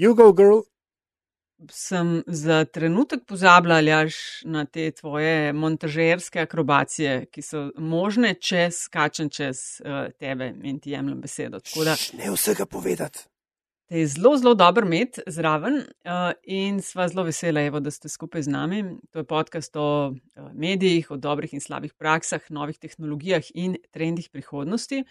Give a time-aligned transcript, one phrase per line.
[0.00, 0.60] You go, girl.
[1.70, 9.28] Sem za trenutek pozabila, Aljaš, na te tvoje montažerske akrobacije, ki so možne, če skačem
[9.28, 11.60] čez uh, tebe in ti jemljem besedo.
[11.84, 13.26] Da, ne vsega povedati.
[13.90, 18.06] Te je zelo, zelo dober med zraven uh, in sva zelo vesela, evo, da ste
[18.06, 18.84] skupaj z nami.
[19.10, 24.28] To je podcast o uh, medijih, o dobrih in slabih praksah, novih tehnologijah in trendih
[24.30, 25.02] prihodnosti.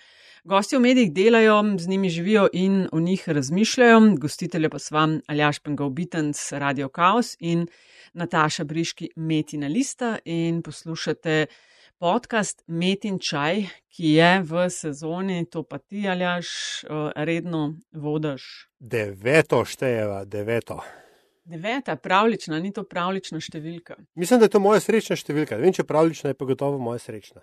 [0.47, 3.99] Gosti v medijih delajo, z njimi živijo in o njih razmišljajo.
[4.15, 7.67] Gostitelje pa sva Aljaš Pengovitens, Radio Chaos in
[8.13, 11.49] Nataša Briški, Metina Lista in poslušate
[11.99, 16.47] podcast Met in Čaj, ki je v sezoni, to pa ti aljaš,
[16.83, 18.69] eh, redno vodaš.
[18.79, 20.79] Deveto štejeva, deveto.
[21.43, 23.95] Deveta, pravlična, ni to pravlična številka.
[24.15, 25.57] Mislim, da je to moja srečna številka.
[25.57, 27.41] Ne vem, če pravlična je pa gotovo moja srečna.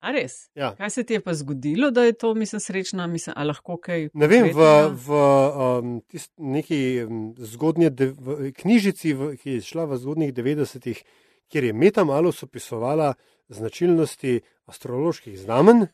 [0.00, 0.48] A res?
[0.56, 0.70] Ja.
[0.78, 4.08] Kaj se ti je pa zgodilo, da je to, mislim, srečna, mislim, ali lahko kaj?
[4.14, 5.18] Ne vem, v, v
[5.66, 5.98] um,
[6.38, 7.90] neki um, zgodnji
[8.56, 11.02] knjižici, v, ki je šla v zgodnjih 90-ih,
[11.50, 13.12] kjer je Meta malo sopisovala
[13.50, 15.86] značilnosti astroloških znamenj.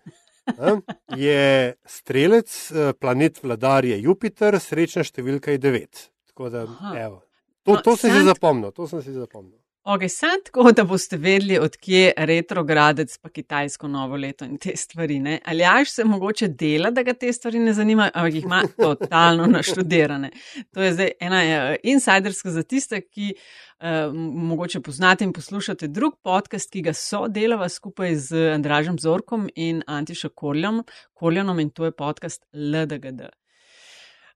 [1.16, 6.10] Je strelec, eh, planet vladar je Jupiter, srečna številka je devet.
[6.36, 7.24] Da, evo,
[7.64, 9.58] to, no, to, sem zapomnil, to sem si zapomnil.
[9.86, 15.20] Ok, sem tako, da boste vedeli, odkje retrogradec pa kitajsko novo leto in te stvari.
[15.22, 15.36] Ne?
[15.46, 19.46] Ali až se mogoče dela, da ga te stvari ne zanimajo, ampak jih ima totalno
[19.56, 20.32] naštudirane.
[20.74, 24.10] To je zdaj ena uh, insiderska za tiste, ki uh,
[24.50, 29.84] mogoče poznate in poslušate drug podcast, ki ga so delava skupaj z Andražem Zorkom in
[29.86, 33.30] Antišo Korljanom in to je podcast LDGD.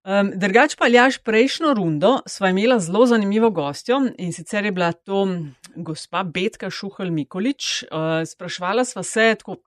[0.00, 4.92] Um, drugač pa ljaš prejšnjo rundo, sva imela zelo zanimivo gostjo in sicer je bila
[4.92, 5.26] to
[5.76, 7.82] gospa Betka Šuhal Mikolič.
[7.82, 9.58] Uh, sprašvala sva se, tako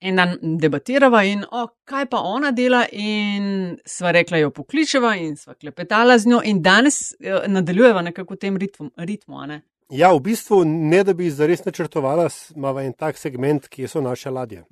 [0.00, 5.36] en dan debatirava in o, kaj pa ona dela in sva rekla jo pokličeva in
[5.36, 8.90] sva klepetala z njo in danes uh, nadaljujeva nekako v tem ritmu.
[8.96, 9.60] ritmu
[9.90, 14.30] ja, v bistvu ne da bi zares načrtovala, imamo en tak segment, ki so naše
[14.30, 14.64] ladje.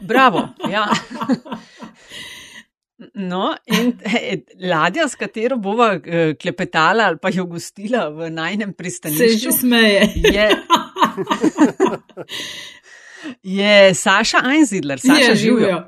[0.00, 0.86] Bravo, ja.
[3.14, 8.74] No, in eh, ladja, s katero bova eh, klepetala ali pa jo gostila v najnem
[8.74, 10.04] pristanišču, se že smeje.
[10.14, 10.48] Je,
[13.58, 15.80] je Saša Einzidler, Saša živijo.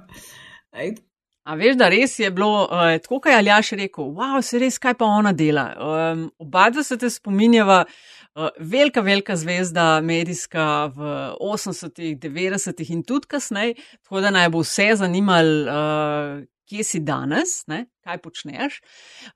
[1.46, 4.80] A veš, da res je bilo, uh, tako kot je Aljaš rekel, wow, se res,
[4.82, 5.68] kaj pa ona dela.
[5.78, 10.64] Um, oba dva se te spominjava, uh, velika, velika zvezda medijska
[10.96, 17.00] v 80-ih, 90-ih in tudi kasneje, tako da naj bo vse zanimalo, uh, kje si
[17.00, 17.86] danes, ne?
[18.06, 18.78] kaj počneš.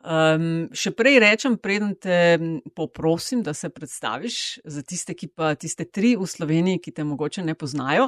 [0.06, 2.38] Um, še prej rečem, preden te
[2.78, 7.42] poprosim, da se predstaviš za tiste, ki pa tiste tri v Sloveniji, ki te mogoče
[7.46, 8.06] ne poznajo.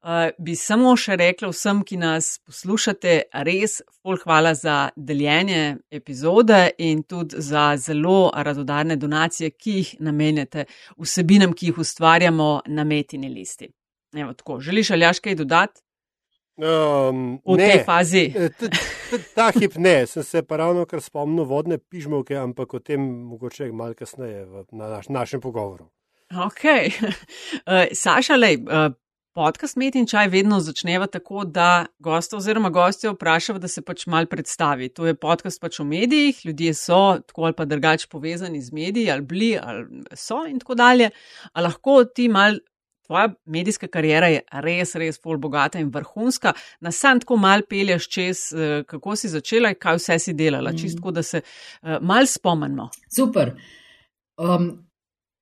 [0.00, 6.62] Uh, bi samo še rekla vsem, ki nas poslušate, res ful hvala za deljenje epizode
[6.80, 10.64] in tudi za zelo radodarne donacije, ki jih namenjate
[10.96, 13.68] vsebinam, ki jih ustvarjamo na metini listi.
[14.16, 15.82] Evo, tako, želiš ali jaš kaj dodati?
[16.58, 17.66] Um, v ne.
[17.70, 18.24] tej fazi.
[18.34, 18.50] E,
[19.36, 22.98] ta hip ne, sem se pa ravno kar spomnil vodne pižmovke, ampak o tem
[23.30, 25.86] mogoče malo kasneje v na naš, našem pogovoru.
[26.34, 26.64] Ok.
[27.68, 28.90] Uh, Saša, lej, uh,
[29.36, 34.06] podcast Met in čaj vedno začneva tako, da gosta oziroma gostje vprašava, da se pač
[34.10, 34.88] mal predstavi.
[34.96, 39.10] To je podcast pač o medijih, ljudje so tako ali pa drugače povezani z mediji,
[39.10, 41.10] ali bili, ali so in tako dalje.
[41.52, 42.58] A lahko ti mal
[43.08, 46.52] tvoja medijska karijera je res, res pol bogata in vrhunska.
[46.84, 50.72] Na sam tako mal pelješ čez, eh, kako si začela in kaj vse si delala,
[50.72, 50.78] mm.
[50.82, 52.90] čisto da se uh, mal spomnimo.
[53.16, 53.54] Super.
[54.36, 54.68] Um,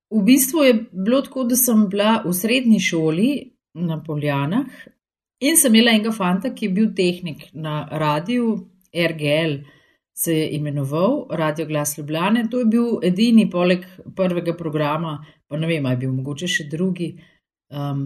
[0.09, 3.31] v bistvu je bilo tako, da sem bila v srednji šoli
[3.73, 4.65] na Poljanah
[5.39, 8.53] in sem imela enega fanta, ki je bil tehnik na radiju
[8.95, 9.59] RGL.
[10.17, 13.83] Se je imenoval Radio Glas Ljubljane, to je bil edini, poleg
[14.15, 17.11] prvega programa, pa ne vem, ali je bil mogoče še drugi,
[17.69, 18.03] um,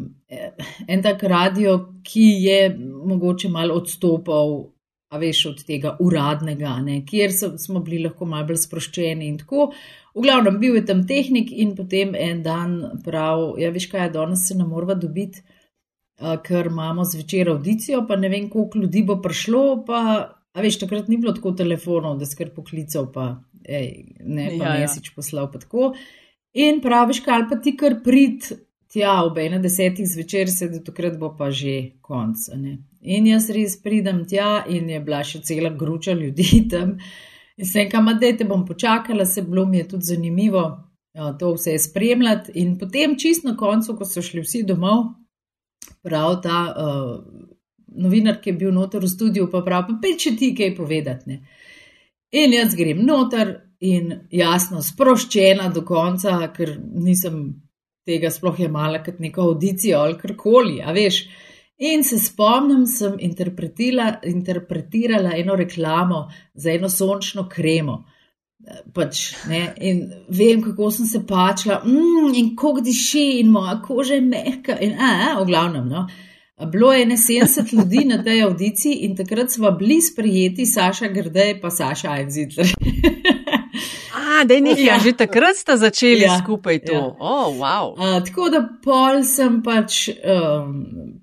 [0.87, 2.59] en tak radio, ki je
[3.05, 4.71] mogoče malo odstopal,
[5.11, 9.39] a veš, od tega uradnega, ne, kjer so, smo bili lahko malo bolj sproščeni in
[9.41, 9.71] tako.
[10.15, 14.45] V glavnem, bil je tam tehnik in potem en dan prav, ja, veš kaj, danes
[14.47, 19.19] se ne morva dobiti, uh, ker imamo zvečer audicijo, pa ne vem, koliko ljudi bo
[19.23, 23.33] prišlo, pa, a veš, takrat ni bilo tako telefonov, da skrb poklical, pa
[23.67, 25.15] ej, ne, pa ja, mesič ja.
[25.19, 25.91] poslal, pa tako.
[26.55, 28.47] In praviš, kaj pa ti kar prid
[28.91, 32.49] tja ob ene desetih zvečer, se da takrat bo pa že konc.
[32.59, 32.77] Ne?
[33.01, 36.97] In jaz res pridem tja in je bila še cela gruča ljudi tam.
[37.57, 40.65] In sem kam, da te bom počakala, se bilo mi je tudi zanimivo
[41.39, 42.51] to vse spremljati.
[42.55, 45.03] In potem čist na koncu, ko so šli vsi domov,
[46.03, 47.17] prav ta uh,
[47.87, 51.29] novinar, ki je bil noter v studiu, pa prav, pa peč ti kaj povedati.
[51.29, 51.41] Ne?
[52.31, 57.43] In jaz grem noter in jasno, sproščena do konca, ker nisem
[58.05, 61.27] tega sploh jemala kot neko audicijo ali karkoli, a veš.
[61.81, 68.03] In se spomnim, sem interpretirala eno reklamo za eno sončno kremo.
[68.93, 69.33] Pač,
[69.81, 74.77] in vem, kako sem se pačila, mm, in kako diši, in moja koža je mehka.
[74.77, 76.05] In, a, a, v glavnem, no.
[76.69, 81.61] Bilo je ne 70 ljudi na tej audiciji in takrat smo bili sprijeti, Saša Grdej,
[81.61, 82.67] pa Saša Einzidler.
[84.41, 84.99] A, da je nekaj, ja.
[85.03, 86.93] že takrat ste začeli ja, skupaj to.
[86.93, 87.07] Ja.
[87.19, 87.93] Oh, wow.
[87.97, 90.07] A, tako da pol sem pač.
[90.09, 91.21] Um,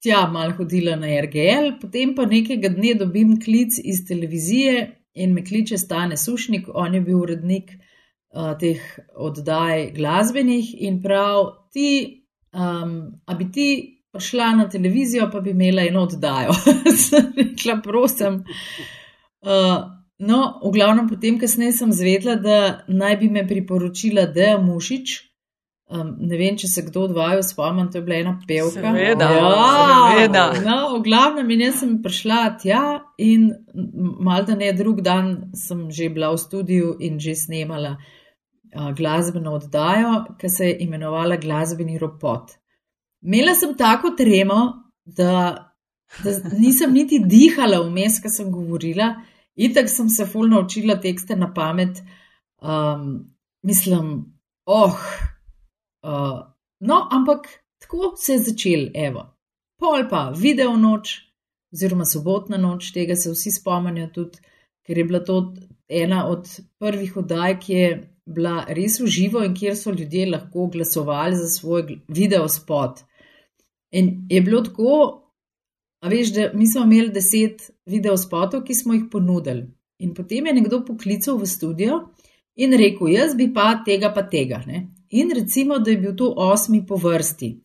[0.00, 5.44] tja malo hodila na RGL, potem pa nekega dne dobim klic iz televizije in me
[5.44, 8.80] kliče Stane Sušnik, on je bil urednik uh, teh
[9.14, 12.94] oddaj glasbenih in prav ti, um,
[13.26, 13.68] a bi ti
[14.12, 16.54] prišla na televizijo, pa bi imela eno oddajo.
[17.08, 18.40] sem rekla, prosim.
[19.40, 25.18] Uh, no, v glavnem, potem, kasneje sem zvedla, da naj bi me priporočila Deja Mušič.
[25.90, 28.92] Um, ne vem, če se kdo odvajal spomnim, to je bila ena pevka.
[28.92, 29.48] Seveda, ja,
[30.12, 30.44] seveda.
[30.62, 32.82] No, v glavnem, in jaz sem prišla tja
[33.18, 33.48] in
[34.22, 39.56] mal da ne drug dan sem že bila v studiu in že snemala uh, glasbeno
[39.58, 42.54] oddajo, ki se je imenovala Glasbeni ropot.
[43.26, 44.60] Imela sem tako tremo,
[45.04, 45.74] da,
[46.22, 49.10] da nisem niti dihala vmes, ko sem govorila,
[49.60, 52.00] in tako sem se fulno učila tekste na pamet.
[52.62, 54.24] Um, mislim,
[54.66, 55.00] oh.
[56.02, 56.40] Uh,
[56.80, 57.48] no, ampak
[57.78, 59.26] tako se je začel, evo.
[59.80, 61.12] Pol pa video noč,
[61.72, 64.40] oziroma sobotna noč, tega se vsi spomnijo tudi,
[64.86, 65.40] ker je bila to
[65.88, 66.48] ena od
[66.78, 67.90] prvih oddaj, ki je
[68.30, 73.00] bila res v živo in kjer so ljudje lahko glasovali za svoj video spot.
[73.90, 75.19] In je bilo tako,
[76.00, 79.68] a veš, da mi smo imeli deset video spotov, ki smo jih ponudili.
[80.00, 82.00] In potem je nekdo poklical v studio
[82.56, 84.62] in rekel: Jaz bi pa tega, pa tega.
[84.66, 84.88] Ne?
[85.10, 87.60] in recimo, da je bil to osmi po vrsti.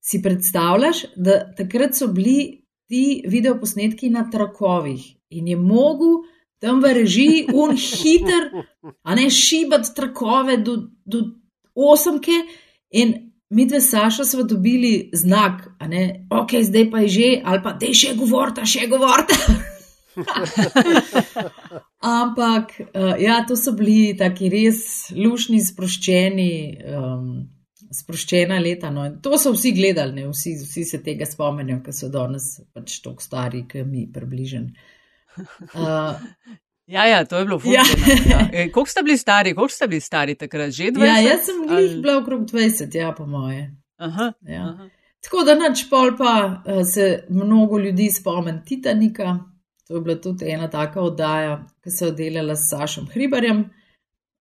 [0.00, 6.22] Si predstavljaš, da takrat so bili ti videoposnetki na trakovih in je mogel
[6.58, 8.64] tam v režiji un hiter,
[9.02, 11.18] a ne šibati trakove do, do
[11.74, 12.32] osemke
[12.90, 17.62] in mi dve Saša smo dobili znak, a ne, ok, zdaj pa je že, ali
[17.62, 19.36] pa dej še govorta, še govorta.
[22.18, 26.52] Ampak, uh, ja, to so bili taki res lušni, sproščeni,
[26.94, 27.30] um,
[27.94, 28.90] sproščena leta.
[28.94, 29.06] No.
[29.22, 33.64] To so vsi gledali, vsi, vsi se tega spomnijo, ker so danes pač tako stari,
[33.70, 34.70] ki mi približen.
[35.38, 36.18] Uh,
[36.88, 37.74] Ja, ja, to je bilo fajn.
[37.74, 37.82] Ja.
[38.30, 38.38] ja.
[38.52, 41.04] E, koliko ste bili stari, koliko ste bili stari takrat, že 20?
[41.04, 41.88] Ja, jaz sem ali...
[42.00, 43.68] bila okrog 20, ja, po moje.
[43.96, 44.62] Aha, ja.
[44.74, 44.88] aha.
[45.20, 46.32] Tako da nač pol pa
[46.64, 49.38] uh, se mnogo ljudi spomni Titanika,
[49.88, 53.62] To je bila tudi ena taka oddaja, ki so jo delala s Sašom Hribarjem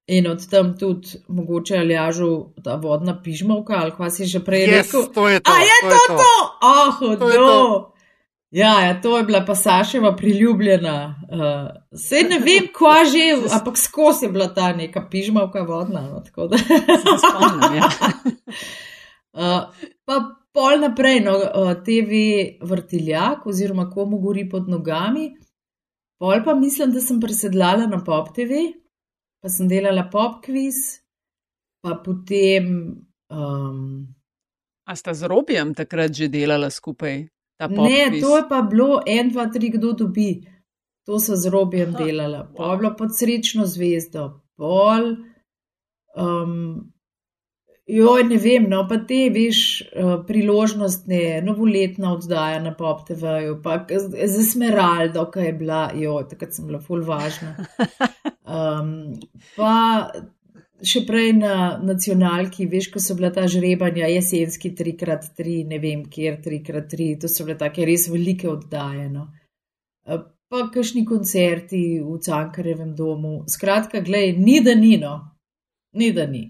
[0.08, 2.32] in od tam tudi mogoče aljažu
[2.64, 5.06] ta vodna pižmovka ali kva si že prej yes, rekel.
[5.14, 5.52] To je to.
[5.52, 6.18] A je to to?
[6.18, 6.34] to?
[6.62, 7.94] Oh, to je to.
[8.58, 11.16] Ja, ja, to je bila pa Saševa priljubljena.
[11.30, 16.02] Uh, Sej ne vem, kva že, ampak skozi je bila ta neka pižmovka vodna.
[16.10, 16.58] No, tako da.
[17.22, 17.90] Spomnim, ja.
[19.38, 19.70] uh,
[20.08, 20.18] pa
[20.58, 21.38] pol naprej, no,
[21.86, 22.24] TV
[22.66, 25.30] vrtiljak, oziroma komu gori pod nogami.
[26.18, 28.72] Pol pa mislim, da sem presedlala na Pop TV,
[29.38, 30.98] pa sem delala Pop Quiz,
[31.86, 32.74] pa potem.
[33.30, 34.08] Um,
[34.90, 37.28] A sta z Robijem takrat že delala skupaj?
[37.60, 40.46] Ne, to je pa bilo en, dva, tri, kdo dobi.
[41.08, 42.44] To so z Robijem Aha, delala.
[42.56, 42.78] Pol wow.
[42.82, 44.28] bilo pod srečno zvezdo,
[44.60, 45.16] pol.
[46.18, 46.94] Um,
[47.88, 53.78] Joj, ne vem, no pa te, veš, eh, priložnostne, novoletna oddaja na Pop TV-ju, pa
[53.88, 57.56] za Smeraldo, ki je bila, joj, takrat sem bila ful važna.
[58.48, 59.18] Um,
[59.58, 60.08] pa
[60.84, 66.40] še prej na nacionalki, veš, ko so bila ta žrebanja, jesenski 3x3, ne vem, kjer
[66.44, 69.08] 3x3, to so bile take res velike oddaje.
[69.14, 69.28] No.
[70.08, 73.42] Eh, pa kakšni koncerti v Cankarevem domu.
[73.50, 75.16] Skratka, gledaj, ni da ni, no,
[75.94, 76.46] ni da ni.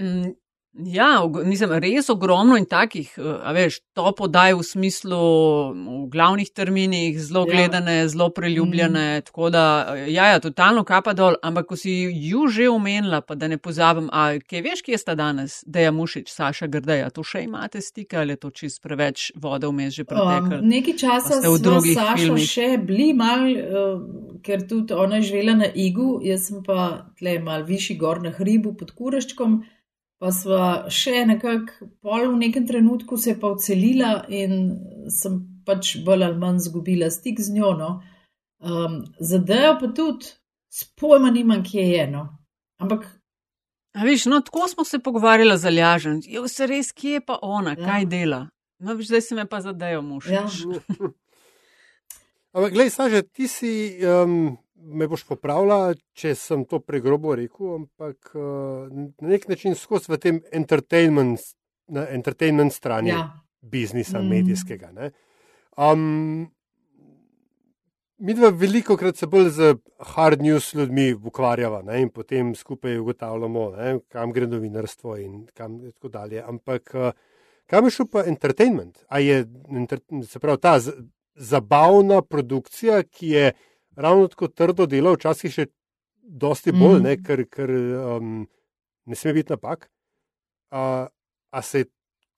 [0.00, 0.30] Mm.
[0.72, 5.18] Ja, mislim, res ogromno in takih, eh, a veš, to podaj v smislu
[5.72, 7.52] v glavnih terminih, zelo ja.
[7.52, 8.06] gledane, ja.
[8.08, 9.18] zelo priljubljene.
[9.18, 9.22] Mm.
[9.26, 9.64] Tako da,
[9.96, 11.92] eh, ja, ja, totalno kapa dol, ampak ko si
[12.30, 15.90] ju že omenila, pa da ne pozabim, a kaj veš, kje sta danes, da je
[15.92, 20.08] Mušič, Saša Grdeja, to še imate stike ali je to čist preveč vode vmes že
[20.08, 20.62] preteklo?
[20.62, 25.28] Um, nekaj časa ste v drugih filmih še bili mal, uh, ker tudi ona je
[25.28, 29.60] živela na Igu, jaz sem pa tle mal višji gor na hribu pod Kuraščkom
[30.22, 34.52] pa sva še nekako pol v nekem trenutku se pa odselila in
[35.10, 37.72] sem pač bolj ali manj zgubila stik z njo.
[37.78, 37.90] No.
[38.62, 40.30] Um, Zadejo pa tudi
[40.70, 42.22] spojma nimam, kje je eno.
[42.78, 43.08] Ampak.
[43.98, 46.20] A viš, no, tako smo se pogovarjali z Aljažem.
[46.24, 47.82] Je vse res, kje je pa ona, ja.
[47.82, 48.46] kaj dela.
[48.78, 50.30] No, viš, zdaj se me pa zadejo muž.
[50.30, 50.46] Ja.
[52.54, 53.74] Ampak, gledaj, Saže, ti si,
[54.06, 60.12] um, me boš popravila, če sem to pregrobo rekel, ampak uh, na nek način skozi
[60.12, 61.40] v tem entertainment,
[61.92, 63.22] na entertainment strani ja.
[63.60, 64.28] biznisa, mm.
[64.28, 64.90] medijskega.
[65.76, 66.50] Um,
[68.22, 69.72] mi dva veliko krat se bolj z
[70.14, 72.02] hard news ljudmi ukvarjava ne?
[72.04, 73.96] in potem skupaj ugotavljamo, ne?
[74.12, 76.42] kam gre novinarstvo in kam in tako dalje.
[76.42, 77.10] Ampak uh,
[77.66, 79.04] kam je šel pa entertainment?
[79.08, 79.44] A je
[80.28, 80.78] se pravi ta
[81.34, 83.52] zabavna produkcija, ki je
[83.96, 85.66] ravno tako trdo delo, včasih še
[86.22, 87.04] dosti bolj, mm.
[87.04, 87.72] ne, ker, ker
[88.16, 88.42] um,
[89.06, 89.88] ne sme biti napak.
[90.72, 91.08] Uh,
[91.62, 91.84] se,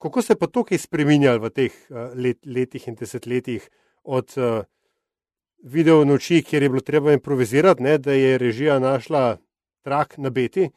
[0.01, 3.69] kako se je pa to kaj spremenjalo v teh uh, let, letih in desetletjih
[4.03, 4.63] od uh,
[5.63, 9.37] video noči, kjer je bilo treba improvizirati, ne, da je režija našla
[9.85, 10.69] trak na beti,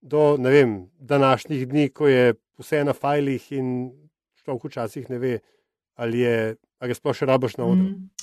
[0.00, 3.70] do vem, današnjih dni, ko je vse na fajlih in
[4.44, 5.38] človek včasih ne ve,
[5.94, 7.88] ali je, ali je sploh še raboš na odru.
[7.90, 8.15] Mm.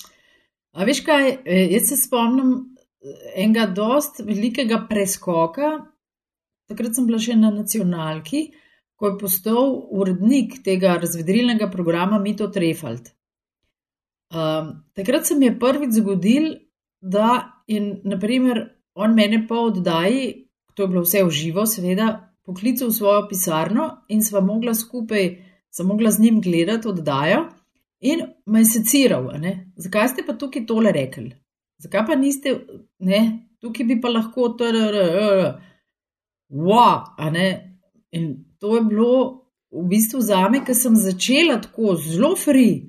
[0.74, 3.14] A veš kaj, e, jaz se spomnim e,
[3.44, 5.76] enega dost velikega preskoka,
[6.70, 8.48] takrat sem bila še na nacionalki,
[8.98, 13.10] ko je postal urednik tega razvedrilnega programa Mito Trefald.
[14.34, 16.46] Um, takrat se mi je prvič zgodil,
[17.00, 18.64] da in naprimer
[18.94, 22.08] on mene pa oddaji, to je bilo vse v živo, seveda,
[22.46, 25.28] poklical v svojo pisarno in sva mogla skupaj,
[25.70, 27.44] sem mogla z njim gledati oddajo.
[28.04, 29.30] In me je seciral,
[29.80, 31.30] zakaj ste pa tukaj tole rekli?
[31.80, 32.52] Zakaj pa niste,
[33.00, 33.20] ne,
[33.64, 34.68] tukaj bi pa lahko to,
[36.52, 37.04] wow,
[38.12, 38.26] in
[38.60, 39.14] to je bilo
[39.72, 42.84] v bistvu za me, ker sem začela tako zelo free.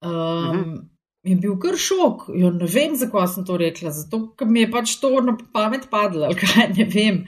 [0.00, 0.88] Um,
[1.22, 4.70] in bil kar šok, jo ne vem, zakaj sem to rekla, zato ker mi je
[4.72, 7.22] pač to na pamet padlo, ali kaj ne vem.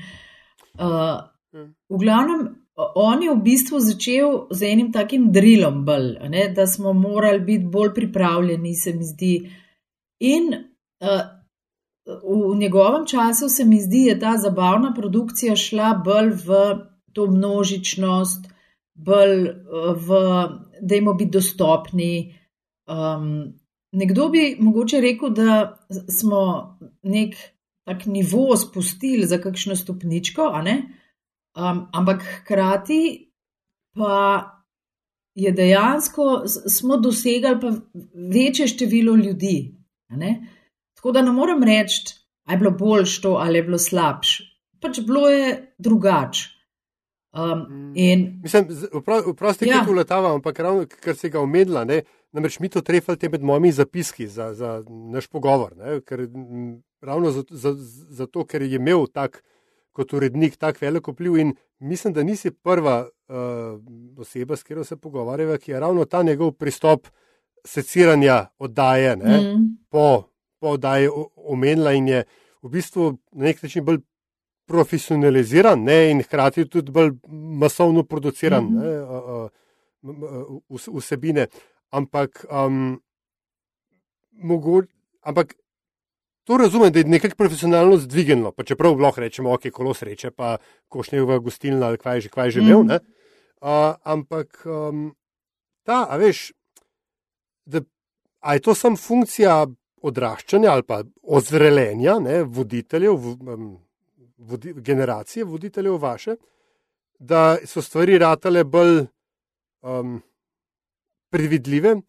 [0.81, 1.21] Uh,
[1.53, 2.49] v glavnem,
[2.95, 7.65] on je v bistvu začel z enim takim drilom, bolj, ne, da smo morali biti
[7.65, 9.35] bolj pripravljeni, se mi zdi.
[10.21, 11.23] In uh,
[12.07, 16.61] v njegovem času se mi zdi, da je ta zabavna produkcija šla bolj v
[17.13, 18.47] to množičnost,
[18.95, 20.23] bolj uh, v,
[20.81, 22.15] da jim biti dostopni.
[22.89, 23.53] Um,
[23.93, 27.37] nekdo bi mogoče rekel, da smo nek
[27.85, 31.02] tak nivo spustili za kakšno stopničko, a ne?
[31.57, 33.33] Um, ampak hkrati
[33.95, 34.49] pa
[35.35, 37.73] je dejansko, smo dosegali pa
[38.35, 39.75] večje število ljudi.
[40.95, 42.15] Tako da ne morem reči,
[42.47, 44.41] da je bilo boljš to ali je bilo slabš.
[44.81, 46.49] Pač bilo je drugače.
[47.33, 48.41] Um, in...
[48.43, 48.69] Mislim,
[49.33, 49.85] vprosti, ja.
[49.85, 51.85] ki uletava, ampak ravno, ker se ga omenila,
[52.33, 55.73] namreč mi to trefate med mojimi zapiski za, za naš pogovor.
[56.05, 56.27] Ker,
[57.01, 57.73] ravno zato, za,
[58.09, 59.43] za ker je imel tak
[59.93, 61.37] kot urednik tak velik vpliv.
[61.37, 63.37] In mislim, da nisi prva uh,
[64.19, 67.07] oseba, s katero se pogovarjava, ki je ravno ta njegov pristop
[67.65, 69.77] seciranja oddaje mm.
[69.91, 72.25] po, po oddaji omenila in je
[72.63, 73.99] v bistvu na nek način bolj
[74.67, 77.11] profesionaliziran ne, in hkrati tudi bolj
[77.61, 78.81] masovno produciran mm.
[78.81, 79.49] ne, uh,
[80.71, 81.47] uh, vsebine.
[81.91, 83.01] Ampak, um,
[84.33, 84.89] mogoče.
[85.23, 85.55] Ampak
[86.45, 90.57] To razumem, da je nekako profesionalno zdvigeno, pa čeprav lahko rečemo, ok, kolo sreče, pa
[90.89, 92.83] košnjeva gostilna ali kaj že, kaj že imel.
[92.83, 92.99] Mm.
[93.63, 95.15] Uh, ampak um,
[95.87, 96.51] ta, a veš,
[97.65, 97.81] da,
[98.41, 99.67] a je to samo funkcija
[100.03, 103.79] odraščanja ali pa ozrelenja ne, voditeljev, um,
[104.37, 106.37] vodi, generacije voditeljev vaše,
[107.19, 109.05] da so stvari ratale bolj
[109.83, 110.19] um,
[111.31, 112.01] predvidljive,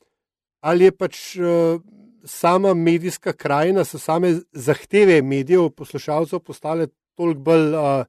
[0.66, 1.36] ali je pač.
[1.38, 1.93] Uh,
[2.24, 8.06] sama medijska krajina, so same zahteve medijev, poslušalcev postale toliko bolj uh,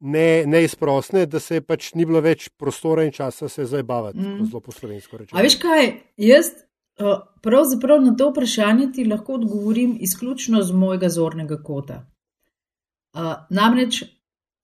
[0.00, 4.48] ne, neizprostne, da se pač ni bilo več prostora in časa se zabavati, mm.
[4.50, 5.38] zelo po slovensko rečeno.
[5.38, 11.10] A veš kaj, jaz uh, pravzaprav na to vprašanje ti lahko odgovorim izključno z mojega
[11.12, 12.04] zornega kota.
[13.16, 14.04] Uh, namreč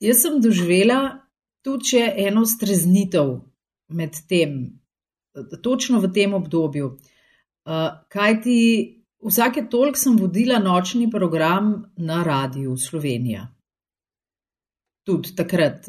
[0.00, 1.20] jaz sem doživela
[1.64, 3.38] tudi eno streznitev
[3.88, 4.80] med tem,
[5.62, 6.86] točno v tem obdobju.
[6.86, 7.13] Uh,
[8.08, 8.58] Kaj ti
[9.24, 13.48] vsake toliko sem vodila nočni program na radiju Slovenija.
[15.04, 15.88] Tudi takrat.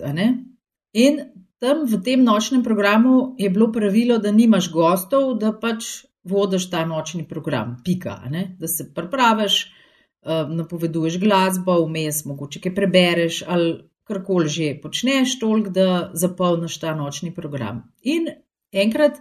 [0.93, 1.19] In
[1.59, 6.85] tam v tem nočnem programu je bilo pravilo, da nimaš gostov, da pač vodiš ta
[6.85, 7.77] nočni program.
[7.83, 8.19] Pika,
[8.59, 15.69] da se pripraviš, uh, napoveduješ glasbo, vmes mogoče kaj prebereš ali karkoli že počneš, toliko,
[15.69, 17.83] da zapolniš ta nočni program.
[18.03, 18.29] In
[18.71, 19.19] enkrat.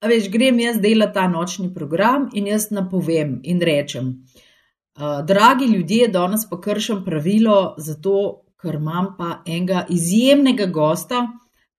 [0.00, 4.12] A veš, grem jaz delati ta nočni program in jaz napovem in rečem.
[4.98, 11.26] Uh, dragi ljudje, danes pa kršim pravilo, zato ker imam pa enega izjemnega gosta,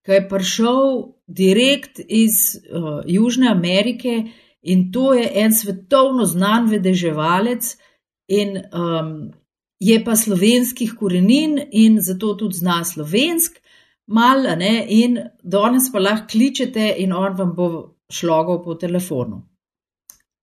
[0.06, 0.82] ki je prišel
[1.28, 4.24] direkt iz uh, Južne Amerike
[4.62, 7.76] in to je en svetovno znan vedeževalec
[8.28, 9.32] in um,
[9.80, 13.62] je pa slovenskih korenin in zato tudi zna slovensk,
[14.08, 17.70] malo ne, in danes pa lahko kličete in on vam bo
[18.14, 19.44] šlogal po telefonu.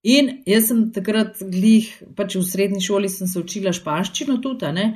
[0.06, 4.86] In jaz sem takrat, glih, pač v srednji šoli sem se učila španščino tudi, ne?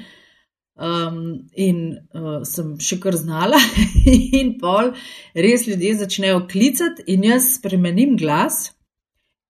[0.80, 1.16] Um,
[1.60, 1.80] in
[2.16, 3.58] uh, sem še kar znala,
[4.40, 4.94] in pol
[5.34, 8.70] res ljudje začnejo klicati, in jaz spremenim glas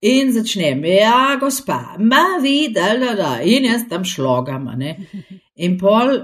[0.00, 4.64] in začnem, ja, gospa, ma videl, da, da, in jaz tam šlogam.
[4.80, 6.16] In pol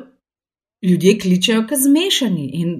[0.83, 2.47] ljudje kličejo, kaj zmešani.
[2.63, 2.77] In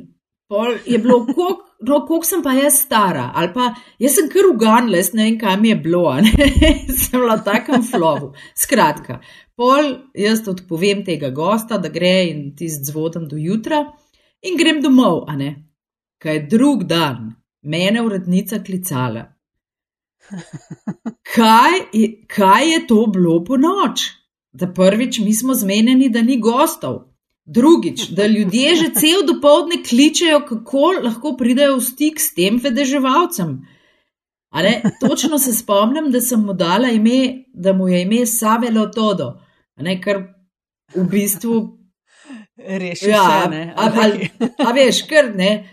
[0.49, 4.49] pol je bilo, koliko no, koliko sem pa jaz stara, ali pa jaz sem kar
[4.51, 6.05] uganila, ne vem, kaj mi je bilo,
[7.03, 8.33] sem bila takem flovu.
[8.57, 9.21] Skratka,
[9.57, 13.85] pol jaz odpovem tega gosta, da gre in ti zvodam do jutra
[14.43, 15.55] in grem domov, a ne.
[16.23, 19.27] Kaj drug dan, mene urednica klicala.
[21.37, 24.01] Kaj je, kaj je to bilo po noč?
[24.53, 27.06] Da prvič mi smo zmenjeni, da ni gostov.
[27.47, 33.61] Drugič, da ljudje že cel dopoledne kličejo, kako lahko pridejo v stik s tem vedeževalcem.
[35.01, 39.41] Točno se spomnim, da sem mu dala ime, da mu je ime Savelo Todo,
[40.03, 40.23] kar
[40.95, 41.79] v bistvu.
[42.57, 43.75] Reši ja, se, ne.
[43.77, 45.69] A, a, a veš, kar ne.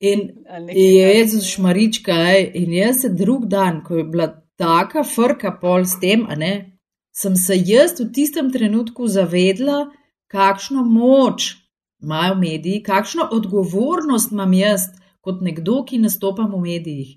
[0.00, 0.28] In
[0.70, 2.14] je Jezus šmarička,
[2.54, 6.78] in jaz se drug dan, ko je bila taka frka pol s tem, ne,
[7.14, 9.88] sem se jaz v tistem trenutku zavedla,
[10.28, 11.54] kakšno moč
[12.02, 14.88] imajo mediji, kakšno odgovornost imam jaz
[15.20, 17.16] kot nekdo, ki nastopam v medijih.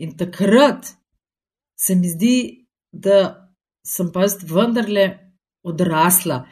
[0.00, 0.92] In takrat
[1.76, 3.50] se mi zdi, da
[3.86, 5.06] sem pa jaz vendarle
[5.62, 6.44] odrasla.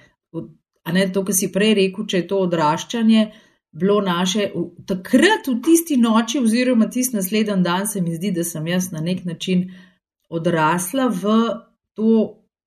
[0.93, 3.25] Ne to, kar si prej rekel, če je to odraščanje,
[3.77, 4.49] bilo naše.
[4.89, 9.05] Takrat v tisti noči, oziroma tisti naslednji dan, se mi zdi, da sem jaz na
[9.05, 9.69] nek način
[10.29, 11.37] odrasla v
[11.97, 12.15] to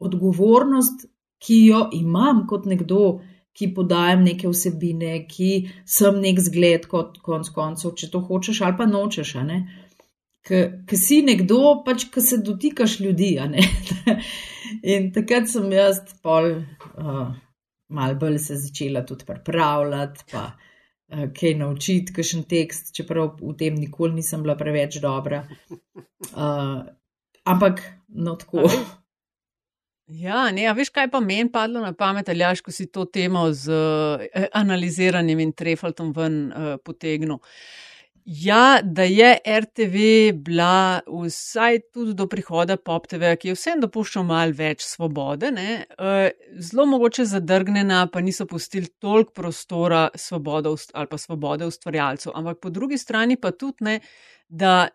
[0.01, 1.07] odgovornost,
[1.41, 3.21] ki jo imam kot nekdo,
[3.57, 5.51] ki podajam neke vsebine, ki
[5.85, 9.35] sem nek zgled, kot konc koncev, če to hočeš ali pa nočeš.
[10.47, 13.35] Ker si nekdo, pač, ki se dotikaš ljudi.
[14.93, 16.63] In takrat sem jaz pol,
[16.95, 17.27] uh,
[17.91, 23.77] malo bolj se začela tudi pripravljati, pa uh, kaj naučiti, kakšen tekst, čeprav v tem
[23.77, 25.43] nikoli nisem bila preveč dobra.
[26.31, 26.87] Uh,
[27.45, 28.65] ampak, no tako.
[30.11, 33.05] Ja, ne, a veš, kaj pa meni padlo na pamet, ali jaš, ko si to
[33.07, 37.39] temo z uh, analiziranjem in trefaltom ven uh, potegnil.
[38.25, 40.03] Ja, da je RTV
[40.43, 46.27] bila vsaj tudi do prihoda PopTV, ki je vsem dopuščal malo več svobode, uh,
[46.59, 52.35] zelo mogoče zadrgnjena, pa niso pustili toliko prostora svobode ali pa svobode ustvarjalcev.
[52.35, 53.99] Ampak po drugi strani pa tudi ne,
[54.49, 54.89] da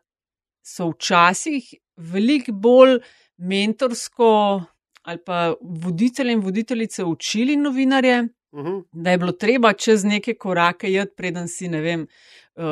[0.61, 2.99] so včasih veliko bolj
[3.39, 4.33] mentorsko
[5.07, 8.69] ali pa voditelje in voditeljice učili novinarje, uh mhm.
[8.69, 8.85] -huh.
[8.93, 12.07] da je bilo treba čez neke korake jeti, preden si ne vem.
[12.57, 12.65] Uh,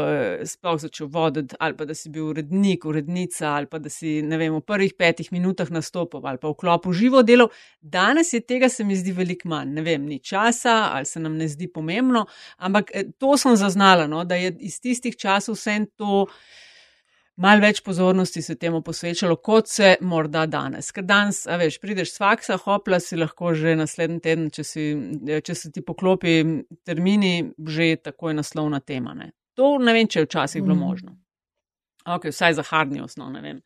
[0.45, 4.55] sploh začel voditi, ali pa da si bil urednik, urednica, ali pa da si vem,
[4.55, 7.49] v prvih petih minutah nastopil, ali pa v klopu živo delo.
[7.81, 9.75] Danes je tega, se mi zdi, veliko manj.
[9.75, 14.07] Ne vem, ni časa, ali se nam ne zdi pomembno, ampak eh, to sem zaznala,
[14.07, 16.23] no, da je iz tistih časov vse to.
[16.23, 16.64] Uh,
[17.37, 20.91] malo več pozornosti se temu posvečalo, kot se morda danes.
[20.95, 24.87] Ker danes, a veš, prideš s faksa, hopla si lahko že naslednji teden, če, si,
[25.45, 26.37] če se ti poklopi
[26.87, 29.17] termini, že takoj naslovna tema.
[29.19, 29.33] Ne.
[29.59, 30.83] To ne vem, če je včasih bilo mm.
[30.83, 31.17] možno.
[32.05, 33.63] Ok, vsaj za hardni osnov, ne vem.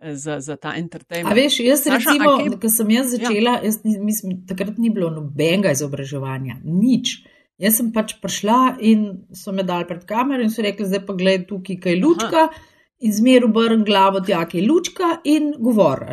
[0.00, 1.28] Za, za ta entertainment.
[1.28, 2.54] A veš, jaz sem recimo, kaj...
[2.62, 3.68] ko sem jaz začela, ja.
[3.68, 7.18] jaz mislim, takrat ni bilo nobenega izobraževanja, nič.
[7.60, 9.02] Jaz sem pač prišla in
[9.36, 12.46] so me dali pred kamero in so rekli, zdaj pa gledaj tukaj, kaj lučka.
[12.48, 12.69] Aha
[13.00, 16.04] in zmer obrn glavo, tja je lučka in govor.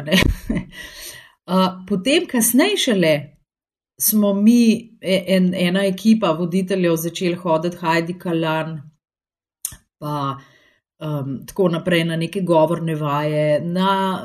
[1.48, 3.16] uh, potem, kasneje šele,
[4.00, 8.78] smo mi, e, en, ena ekipa voditeljev, začeli hoditi Heidi Kalan,
[10.00, 10.38] pa
[11.02, 14.24] um, tako naprej na neke govorne vaje, na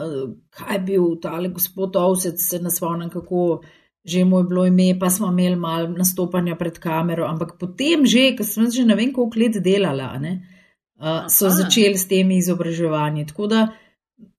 [0.50, 3.62] kaj je bil tale gospod Ovsec, se nasvonim, kako.
[4.04, 8.02] Že mu je bilo ime, pa smo imeli malo nastopanja pred kamero, ampak potem,
[8.36, 10.32] ko sem že ne vem, koliko let delala, ne,
[11.02, 13.26] uh, so začeli s temi izobraževanji.
[13.26, 13.66] Tako da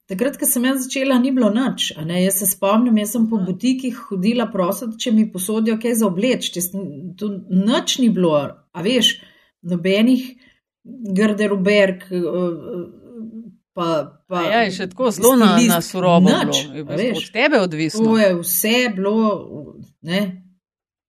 [0.10, 1.92] takrat, ko sem jaz začela, ni bilo nič.
[1.98, 6.52] Jaz se spomnim, jaz sem po butikih hodila prositi, če mi posodijo kaj za obleč.
[7.20, 8.38] Tu nič ni bilo,
[8.72, 9.18] a veš,
[9.62, 10.32] nobenih
[10.84, 12.08] garderoberk.
[13.74, 13.86] Pa,
[14.30, 16.30] pa, ja, je še tako zelo na, na surovo.
[16.30, 18.06] Od tebe odvisno.
[18.06, 19.16] To je vse bilo.
[20.06, 20.20] Ne?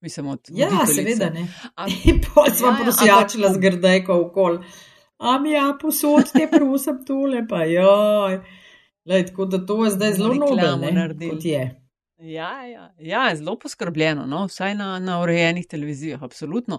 [0.01, 1.45] Mislim, od ja, seveda ne.
[2.09, 4.59] In pa smo ja, prosjačila z grdejko okol.
[5.19, 8.41] Am ja, posod te prosim tole, pa joj.
[9.05, 11.84] Lej, tako da to je zdaj zelo nobeno, kot je.
[12.25, 14.47] Ja, ja, ja, zelo poskrbljeno, no?
[14.47, 16.79] vsaj na, na urejenih televizijah, absolutno.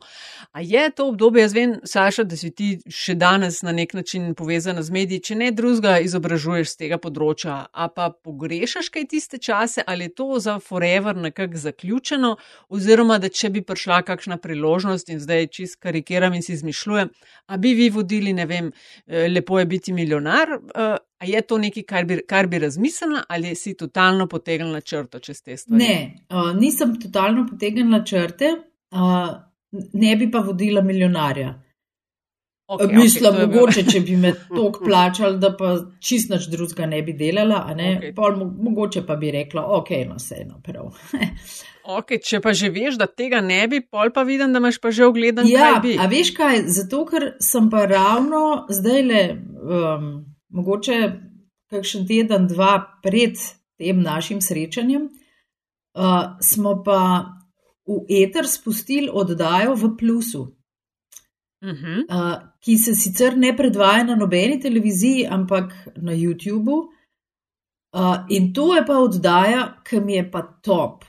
[0.51, 4.33] A je to obdobje, jaz vem, Saša, da si ti še danes na nek način
[4.33, 9.37] povezana z mediji, če ne drugega izobražuješ z tega področja, a pa pogrešaš kaj tiste
[9.37, 12.35] čase, ali je to za forever nekako zaključeno,
[12.73, 17.13] oziroma da če bi prišla kakšna priložnost in zdaj čist karikiram in si izmišljujem,
[17.45, 18.73] a bi vi vodili, ne vem,
[19.05, 23.23] eh, lepo je biti milijonar, eh, A je to nekaj, kar bi, kar bi razmislila,
[23.29, 25.83] ali si totalno potegnila črto čez te stvari?
[25.83, 28.51] Ne, uh, nisem totalno potegnila črte,
[28.91, 29.29] uh,
[29.93, 31.53] ne bi pa vodila milijonarja.
[32.67, 33.91] Okay, Mislim, okay, mogoče, bil...
[33.91, 38.11] če bi me tok plačali, da pa čist nič drugega ne bi delala, okay.
[38.17, 40.89] Pol, mogoče pa bi rekla, ok, no, vseeno, prav.
[41.99, 44.91] okay, če pa že veš, da tega ne bi, pol pa vidim, da imaš pa
[44.91, 45.47] že ogledan.
[45.47, 49.27] Ja, a veš kaj, zato ker sem pa ravno zdaj le.
[49.61, 50.09] Um,
[50.55, 50.97] mogoče
[51.69, 53.39] kakšen teden, dva pred
[53.77, 55.09] tem našim srečanjem,
[55.97, 56.99] uh, smo pa
[57.85, 61.99] v eter spustili oddajo v Plusu, uh -huh.
[62.09, 66.77] uh, ki se sicer ne predvaja na nobeni televiziji, ampak na YouTubu.
[67.95, 71.05] Uh, in to je pa oddaja, ki mi je pa top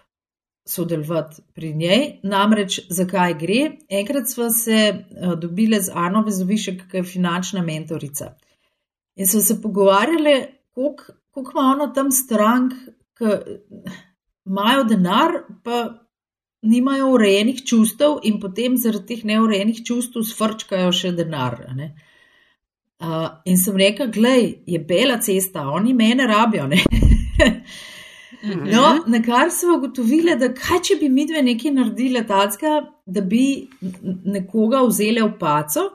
[0.69, 2.21] sodelovati pri njej.
[2.23, 3.71] Namreč, zakaj gre?
[3.89, 8.35] Enkrat smo se uh, dobili z Ano Vezovišek, ki je finančna mentorica.
[9.17, 12.73] In so se pogovarjali, koliko ima ono tam strank,
[13.17, 13.25] ki
[14.47, 15.33] imajo denar,
[15.65, 16.07] pa
[16.63, 21.57] nimajo urejenih čustev, in potem zaradi teh neurejenih čustev svrčkajo še denar.
[22.97, 26.69] Uh, in sem rekel, gledaj, je bela cesta, oni mene rabijo.
[28.73, 33.25] no, na kar smo ugotovili, da kaj če bi mi dve nekaj naredili, tacka, da
[33.25, 33.47] bi
[34.25, 35.91] nekoga vzeli v paco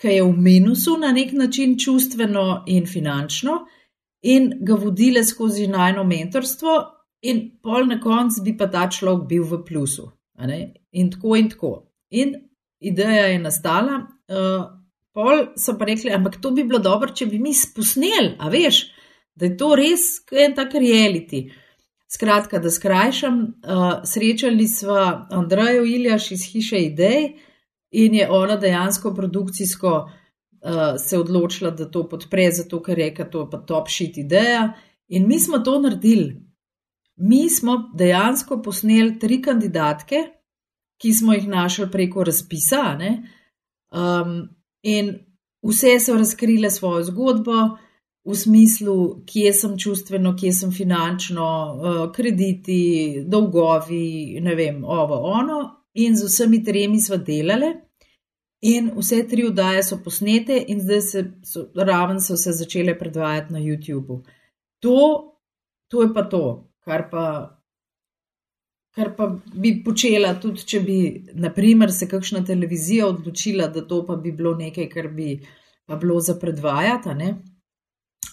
[0.00, 3.66] ki je v minusu na nek način čustveno in finančno,
[4.22, 6.76] in ga vodile skozi najno mentorstvo,
[7.22, 10.10] in pol na koncu bi pa ta človek bil v plusu.
[10.92, 11.72] In tako in tako.
[12.10, 12.34] In
[12.80, 13.98] ideja je nastala.
[14.30, 14.64] Uh,
[15.12, 18.86] pol so pa rekli, ampak to bi bilo dobro, če bi mi spusnili, a veš,
[19.36, 21.50] da je to res en tak reality.
[22.10, 24.96] Skratka, da skrajšam, uh, srečali smo
[25.30, 27.49] Andrejo Iljaš iz Hiše Idej, uh,
[27.90, 30.10] in je ona dejansko produkcijsko
[30.62, 34.72] uh, se odločila, da to podpre, zato ker je to pa top shit ideja.
[35.08, 36.50] In mi smo to naredili.
[37.16, 40.16] Mi smo dejansko posneli tri kandidatke,
[41.00, 42.98] ki smo jih našli preko razpisa,
[43.92, 44.48] um,
[44.82, 45.14] in
[45.62, 47.76] vse so razkrile svojo zgodbo.
[48.24, 55.79] V smislu, kje sem čustveno, kje sem finančno, uh, krediti, dolgovi, ne vem, ovo, ono,
[55.94, 57.74] in z vsemi tremi smo delali,
[58.60, 63.52] in vse tri oddaje so posnete, in zdaj se so, raven so se začele predvajati
[63.52, 64.20] na YouTubu.
[64.80, 64.96] To,
[65.88, 67.58] to je pa to, kar pa,
[68.94, 74.16] kar pa bi počela, tudi če bi, naprimer, se kakšna televizija odločila, da to pa
[74.16, 75.40] bi bilo nekaj, kar bi
[75.86, 77.34] pa bilo za predvajati,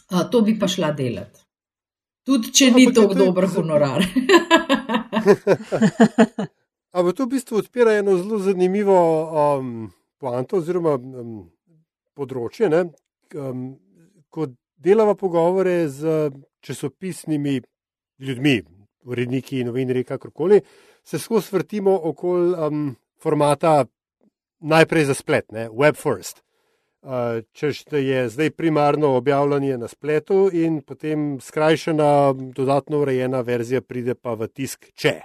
[0.07, 1.39] A, to bi pa šla delati.
[2.23, 4.05] Tudi če ni tako dober honorar.
[6.97, 9.67] Ampak to v bistvu odpira eno zelo zanimivo um,
[10.17, 11.43] poanto oziroma um,
[12.17, 12.65] področje.
[13.37, 13.67] Um,
[14.33, 14.47] ko
[14.81, 16.31] delava pogovore z
[16.65, 17.59] časopisnimi
[18.17, 18.55] ljudmi,
[19.05, 20.57] uredniki, novinari, kakorkoli,
[21.05, 22.89] se skozi vrtimo okoli um,
[23.21, 23.85] formata
[24.65, 25.69] najprej za splet, ne?
[25.69, 26.41] web first.
[27.05, 33.85] Uh, Češ, da je zdaj primarno objavljanje na spletu, in potem skrajšana, dodatno urejena verzija
[33.85, 35.19] pride pa v tisk, če.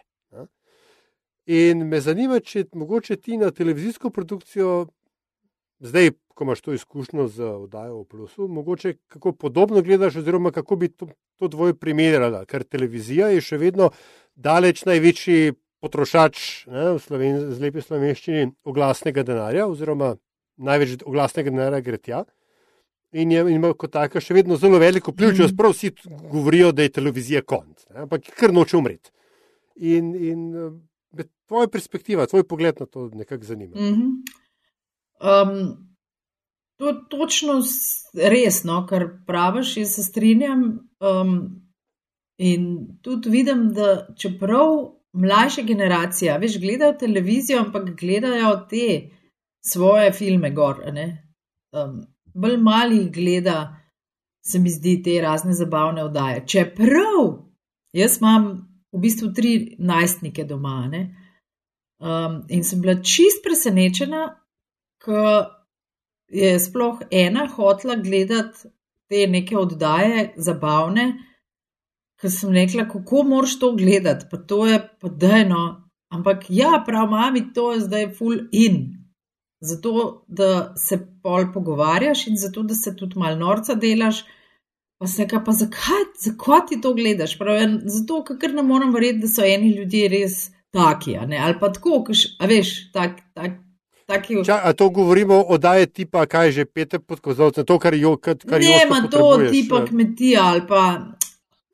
[1.47, 4.87] In me zanima, če mogoče ti na televizijsko produkcijo,
[5.83, 10.77] zdaj, ko imaš to izkušnjo z oddajo v Plusu, mogoče kako podobno gledaš, oziroma kako
[10.77, 13.91] bi to, to dvoje primerjala, ker televizija je še vedno
[14.35, 20.15] daleč največji potrošač ne, v, Sloven, v lepi slovenščini oglasnega denarja, oziroma
[20.63, 22.23] največ oglasnega denarja gre tja.
[23.13, 25.67] In je, in ima kot taka še vedno zelo veliko vpliv, če mm.
[25.75, 25.91] vsi
[26.31, 29.11] govorijo, da je televizija konc, ne, ampak kar noče umreti.
[29.83, 30.47] In, in
[31.53, 33.77] tvoja perspektiva, tvoj pogled na to nekako zanima.
[33.77, 34.13] Mm -hmm.
[35.29, 35.77] um,
[36.79, 37.53] to je točno
[38.15, 40.63] resno, kar praviš, jaz se strinjam.
[41.01, 41.63] Um,
[42.39, 44.69] in tudi vidim, da čeprav
[45.13, 49.11] mlajša generacija, veš, gledajo televizijo, ampak gledajo te
[49.65, 50.77] svoje filme gor.
[51.73, 52.03] Um,
[52.35, 53.77] bolj malih gleda
[54.45, 56.47] se mi zdi te razne zabavne oddaje.
[56.47, 57.19] Čeprav
[57.93, 58.45] jaz imam
[58.93, 60.89] v bistvu tri najstnike doma
[62.03, 64.27] um, in sem bila čist presenečena,
[65.03, 65.51] ker
[66.33, 68.71] je sploh ena hotla gledati
[69.13, 71.07] te neke oddaje zabavne,
[72.21, 75.63] ker sem rekla, kako moraš to gledati, pa to je pa dajno.
[76.13, 78.83] Ampak ja, prav mami, to je zdaj full in.
[79.65, 84.25] Zato, da se pol pogovarjaš in zato, da se tudi mal norca delaš.
[85.01, 87.37] Pa se ka, pa zakaj, zakaj ti to gledaš?
[87.39, 90.37] Prav, ja, zato, ker ne morem verjeti, da so eni ljudje res
[90.73, 93.51] taki, ali pa tako, kaš, a veš, tak, tak,
[94.07, 94.45] taki.
[94.45, 98.17] Ča, a to govorimo o daje tipa, kaj že pete pod kozovcem, to, kar jo,
[98.17, 100.83] kar, kar ne, ima to tipa kmetija ali pa.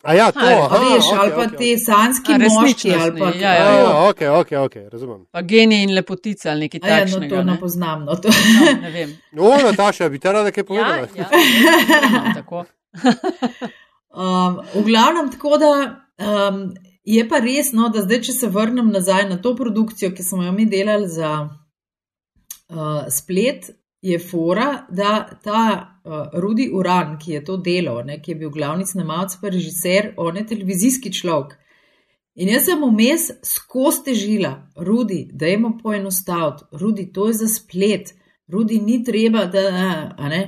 [0.03, 3.31] A ja, to, aha, aha, veš, okay, ali pa okay, te sanski moški, ali pa
[3.35, 3.95] ja, ja, ja.
[4.09, 5.25] ok, ok, ok, razumem.
[5.31, 7.11] Pa genij in lepotica, ali nekaj takega.
[7.11, 9.17] Ja, no, to ne, ne poznam, no, to no, ne vem.
[9.39, 11.09] No, Nataša, bi te rada kaj povedala?
[11.19, 12.65] Ja, ja, tako.
[14.23, 16.63] um, v glavnem, tako da um,
[17.09, 20.43] je pa res, no, da zdaj, če se vrnem nazaj na to produkcijo, ki smo
[20.45, 23.71] jo mi delali za uh, splet,
[24.05, 25.63] je fora, da ta
[26.05, 30.13] uh, Rudi Uran, ki je to delal, ne, ki je bil glavni snemalec, pa režiser,
[30.17, 31.57] on je televizijski človek.
[32.39, 38.13] In jaz sem vmes skozi težila, Rudi, da jemo poenostaviti, Rudi, to je za splet,
[38.53, 39.65] Rudi, ni treba, da
[40.29, 40.45] ne.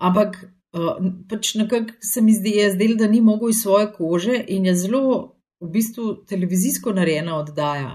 [0.00, 4.70] Ampak uh, pač nekako se mi zdi, zdel, da ni mogel iz svoje kože in
[4.70, 7.92] je zelo v bistvu televizijsko narejena oddaja.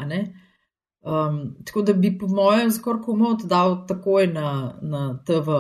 [1.06, 5.60] Um, tako da bi, po mojem, skoraj komod dal takoj na, na TV.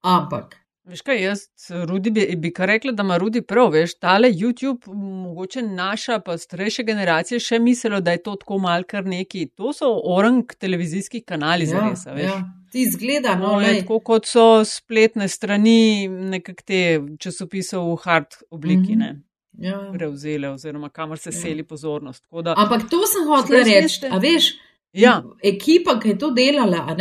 [0.00, 0.56] Ampak.
[0.90, 1.40] Veš kaj, jaz,
[1.88, 6.38] Rudi, bi, bi kar rekla, da ima Rudi prav, veš, tale YouTube, mogoče naša, pa
[6.40, 9.46] starejša generacija še mislila, da je to tako mal kar neki.
[9.60, 12.24] To so orang televizijski kanali ja, za res, veš.
[12.24, 12.40] Ja.
[12.72, 19.00] Ti zgleda, no, no tako kot so spletne strani nekakte časopisov v hard obliki, mm
[19.00, 19.18] -hmm.
[19.18, 19.29] ne
[19.60, 19.78] ja.
[19.92, 21.38] prevzele, oziroma kamor se ja.
[21.40, 22.24] seli pozornost.
[22.44, 24.08] Da, Ampak to sem hotel reči.
[24.10, 24.52] A veš,
[24.92, 25.20] ja.
[25.42, 26.96] ekipa, ki je to delala,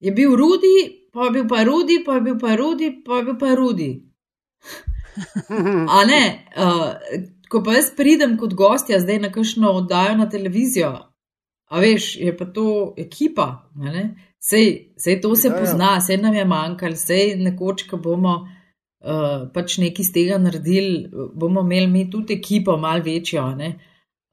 [0.00, 0.76] je bil Rudi,
[1.12, 3.92] pa je bil pa Rudi, pa je bil pa Rudi, pa je bil pa Rudi.
[5.96, 6.22] A ne,
[6.56, 6.92] uh,
[7.48, 10.92] ko pa jaz pridem kot gostja zdaj na kakšno oddajo na televizijo,
[11.72, 13.48] a veš, je pa to ekipa,
[14.40, 15.60] sej, sej to se ja, ja.
[15.60, 16.00] pozna, ja.
[16.00, 18.42] sej nam je manjkalo, sej nekoč, ko bomo.
[19.02, 23.72] Eh, pač nekaj iz tega naredili, bomo imeli mi tudi ekipo, malo večjo, ne?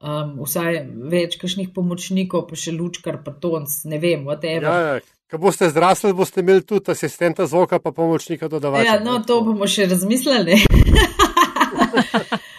[0.00, 0.78] um, vsaj
[1.12, 4.68] več kakšnih pomočnikov, pa še lučkar, pa tonc, ne vem, whatever.
[4.68, 5.00] Ja, ja.
[5.30, 8.86] Ko boste zrasli, boste imeli tudi asistenta zvoka, pa pomočnika dodavati.
[8.88, 10.58] Ja, no, to bomo še razmislili.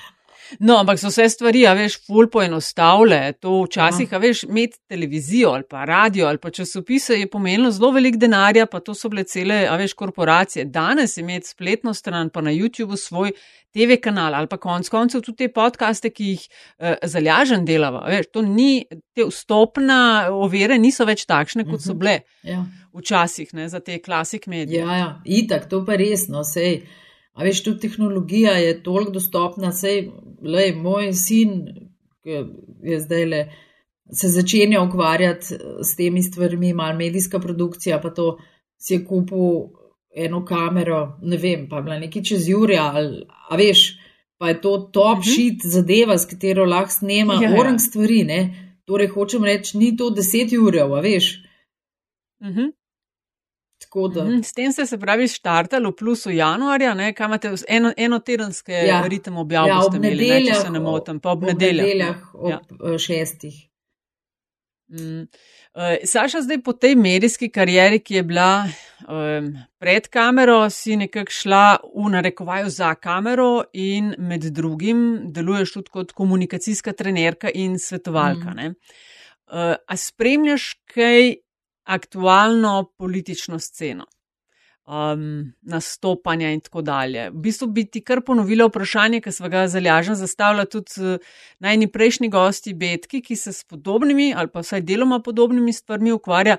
[0.59, 3.19] No, ampak so vse stvari, a veš, ful poenostavle.
[3.41, 7.91] To včasih, a veš, imeti televizijo ali pa radio ali pa časopise je pomenilo zelo
[7.91, 10.65] velik denarja, pa to so bile cele, a veš, korporacije.
[10.65, 13.31] Danes imeti spletno stran, pa na YouTubu svoj
[13.71, 16.47] TV kanal ali pa konc koncev tudi te podcaste, ki jih
[16.79, 18.03] eh, zalažen delava.
[18.11, 18.83] Veš, to ni,
[19.15, 21.99] te vstopna ovire niso več takšne, kot so mhm.
[21.99, 22.65] bile ja.
[22.97, 24.83] včasih, ne, za te klasik medije.
[24.83, 26.81] Ja, ja, itak, to pa resno, sej.
[27.31, 30.09] A veš, tudi tehnologija je toliko dostopna, sej,
[30.43, 31.61] lej, moj sin,
[32.23, 32.41] ki
[32.83, 33.41] je zdaj le,
[34.11, 38.35] se začenja ukvarjati s temi stvarmi, malo medijska produkcija, pa to
[38.77, 39.71] si je kupil
[40.15, 43.85] eno kamero, ne vem, pa je bila nekaj čez Jurja, ali, a veš,
[44.37, 45.33] pa je to top uh -huh.
[45.33, 47.59] shit zadeva, s katero lahko snema ja, ja.
[47.59, 48.41] orang stvari, ne.
[48.85, 51.43] Torej, hočem reči, ni to deset urjev, a veš.
[52.39, 52.80] Uh mhm.
[53.89, 54.13] -huh.
[54.13, 54.23] Da...
[54.23, 58.19] Mhm, s tem ste se pravi štartali v plusu januarja, ne, kaj imate eno, eno
[58.19, 59.01] tedenske ja.
[59.07, 61.85] ritem objavljati, ja, ste imeli, ne, če se ne motim, pa ob, ob nedeljah.
[61.85, 62.59] nedeljah ob ja.
[62.93, 63.67] Eh, šestih.
[64.91, 65.27] Mm.
[66.03, 68.65] Saša, zdaj po tej medijski karieri, ki je bila
[69.07, 75.89] um, pred kamero, si nekako šla v narekovaju za kamero in med drugim deluješ tudi
[75.89, 78.51] kot komunikacijska trenerka in svetovalka.
[78.51, 78.67] Mm.
[78.67, 81.35] Uh, a spremljaš kaj
[81.83, 84.05] aktualno politično sceno,
[84.85, 87.29] um, nastopanja in tako dalje.
[87.29, 91.17] V bistvu bi ti kar ponovila vprašanje, ki smo ga zalažen zastavila tudi uh,
[91.59, 96.57] najni prejšnji gosti Betki, ki se s podobnimi ali pa vsaj deloma podobnimi stvarmi ukvarja.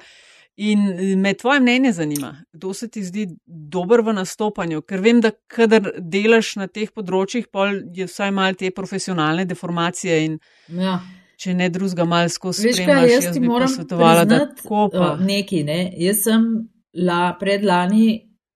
[0.56, 0.82] In
[1.20, 5.94] me tvoje mnenje zanima, kdo se ti zdi dober v nastopanju, ker vem, da kadar
[5.96, 10.36] delaš na teh področjih, pol je vsaj malo te profesionalne deformacije in
[10.68, 10.98] ja
[11.42, 13.10] če ne drugega malo skozi spremljanje.
[13.10, 15.12] Jaz, jaz ti moram svetovati, da tako pa.
[15.12, 15.80] Uh, neki, ne?
[15.98, 16.48] Jaz sem
[16.94, 18.06] la, predlani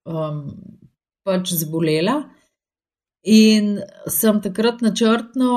[0.07, 0.42] um,
[1.27, 2.20] pač zbolela
[3.27, 3.81] in
[4.12, 5.55] sem takrat načrtno,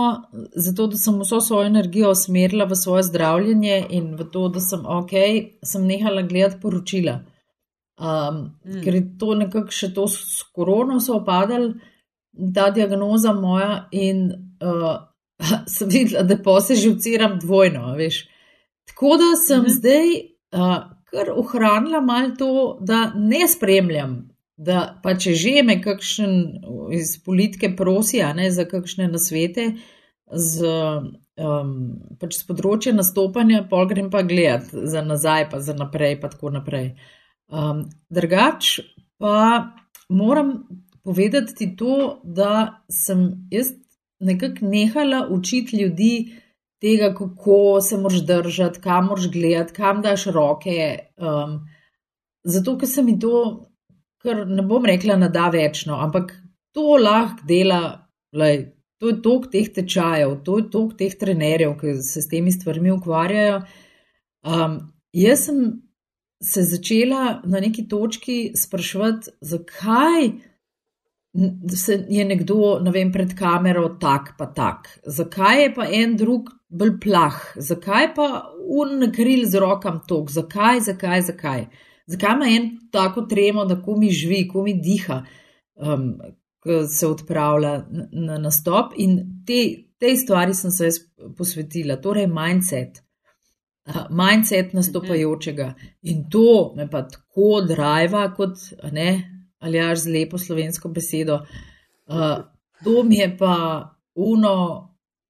[0.58, 4.88] zato da sem vso svojo energijo usmerila v svoje zdravljenje in v to, da sem
[4.89, 5.13] ok,
[5.62, 7.20] sem nehala gledati poročila.
[8.00, 8.82] Um, mm.
[8.82, 11.76] Ker je to nekako še to s korono so opadali,
[12.56, 14.26] ta diagnoza moja, in
[14.63, 14.96] uh,
[15.75, 17.93] sem videla, da pa se živciram dvojno.
[17.95, 18.28] Veš.
[18.88, 19.78] Tako da sem mm -hmm.
[19.78, 20.08] zdaj
[20.52, 24.30] uh, kar ohranila malo to, da ne spremljam.
[24.58, 26.32] Da pa če že me kakšen
[26.91, 29.71] iz politike prosi, a ne za kakšne nasvete,
[30.32, 30.65] z,
[31.39, 31.71] um,
[32.19, 36.52] pač z področja nastopanja, pol grem pa gledat za nazaj, pa za naprej, pa tako
[36.54, 36.91] naprej.
[37.47, 38.80] Um, drugač
[39.17, 39.71] pa
[40.10, 40.67] moram
[41.04, 43.71] povedati to, da sem jaz
[44.19, 46.41] nekako nehala učiti ljudi
[46.82, 50.99] tega, kako se moraš držati, kam moraš gledati, kam daš roke.
[51.17, 51.60] Um,
[52.43, 53.34] zato, ker se mi to,
[54.23, 56.34] kar ne bom rekla, nada večno, ampak
[56.75, 58.65] to lahko dela, lej,
[58.99, 62.91] to je tok teh tečajev, to je tok teh trenerjev, ki se s temi stvarmi
[62.91, 63.62] ukvarjajo.
[64.43, 64.79] Um,
[65.15, 65.62] jaz sem
[66.43, 70.29] se začela na neki točki spraševati, zakaj
[71.76, 74.89] se je nekdo, ne vem, pred kamero tak pa tak.
[75.06, 77.38] Zakaj je pa en drug bolj plah?
[77.56, 78.28] Zakaj pa
[78.65, 80.32] un kril z rokam tok?
[80.32, 81.68] Zakaj, zakaj, zakaj?
[82.10, 85.22] Zakaj ima en tako tremo, da ko mi živi, ko mi diha,
[85.76, 86.15] um,
[86.63, 87.76] ko se odpravlja
[88.12, 88.98] na nastop?
[88.98, 89.62] In te,
[90.00, 90.89] te stvari sem se
[91.38, 93.04] posvetila, torej mindset.
[94.10, 95.74] Mindset nastopajočega.
[96.10, 98.58] In to me pa tako driva, kot
[98.92, 101.41] ne, ali jaš z lepo slovensko besedo.
[102.08, 102.43] Uh,
[102.84, 103.56] to mi je pa
[104.15, 104.56] uno,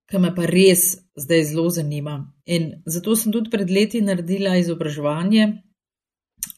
[0.10, 2.20] ki me pa res zdaj zelo zanima.
[2.46, 5.48] In zato sem tudi pred leti naredila izobraževanje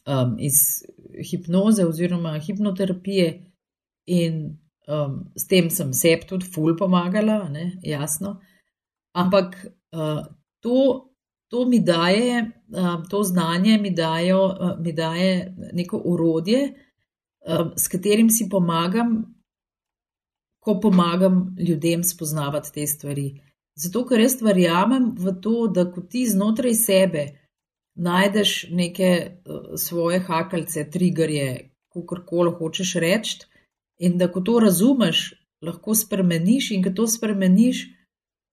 [0.06, 0.84] um, iz
[1.30, 3.26] hipnoze oziroma hipnoterapije
[4.06, 4.38] in
[4.88, 8.38] um, s tem sem sebi tudi ful pomagala, ne, jasno.
[9.12, 9.56] Ampak
[9.92, 10.22] uh,
[10.60, 10.78] to,
[11.52, 16.91] to mi daje, uh, to znanje mi, dajo, uh, mi daje neko urodje, Um,
[17.76, 19.34] s katerim si pomagam,
[20.62, 23.28] ko pomagam ljudem spoznavati te stvari.
[23.74, 27.24] Zato, ker res verjamem v to, da ko ti znotraj sebe
[27.94, 29.10] najdeš neke
[29.44, 31.48] uh, svoje hakalce, triggerje,
[31.92, 33.40] kako koli hočeš reči,
[33.98, 37.84] in da ko to razumeš, lahko spremeniš in ko to spremeniš,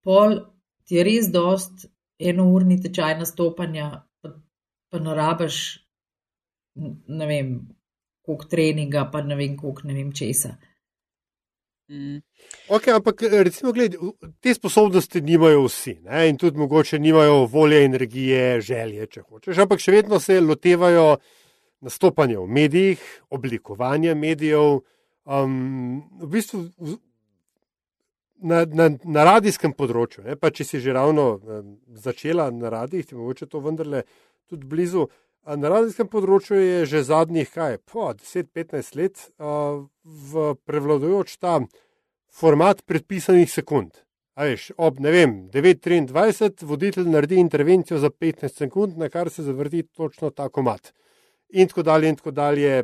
[0.04, 0.39] pol
[0.84, 1.88] ti je res dost
[2.19, 3.89] enourni tečaj nastopanja,
[4.21, 4.34] pa,
[4.91, 5.60] pa narabaš,
[6.75, 7.54] ne vem,
[8.29, 10.53] koliko treninga, pa ne vem, koliko ne vem česa.
[11.89, 12.19] Mm.
[12.69, 13.95] Okay, ampak recimo, gled,
[14.39, 16.27] te sposobnosti nimajo vsi ne?
[16.29, 19.63] in tudi mogoče nimajo volje, energije, želje, če hočeš.
[19.65, 21.15] Ampak še vedno se lotevajo
[21.81, 24.83] nastopanja v medijih, oblikovanja medijev.
[25.29, 26.61] Um, v bistvu
[28.41, 30.37] na, na, na radijskem področju, ne?
[30.37, 34.05] pa če si že ravno um, začela na radijih, ti mogoče to vendarle
[34.49, 35.07] tudi blizu.
[35.47, 41.60] Na radijskem področju je že zadnjih, kaj, po 10-15 let, v prevladujoč ta
[42.30, 43.95] format predpisanih sekund.
[44.39, 50.30] Veš, ob vem, 9:23 voditelj naredi intervencijo za 15 sekund, na kar se zavrti točno
[50.30, 50.93] ta komat.
[51.49, 52.84] In tako dalje, in tako dalje.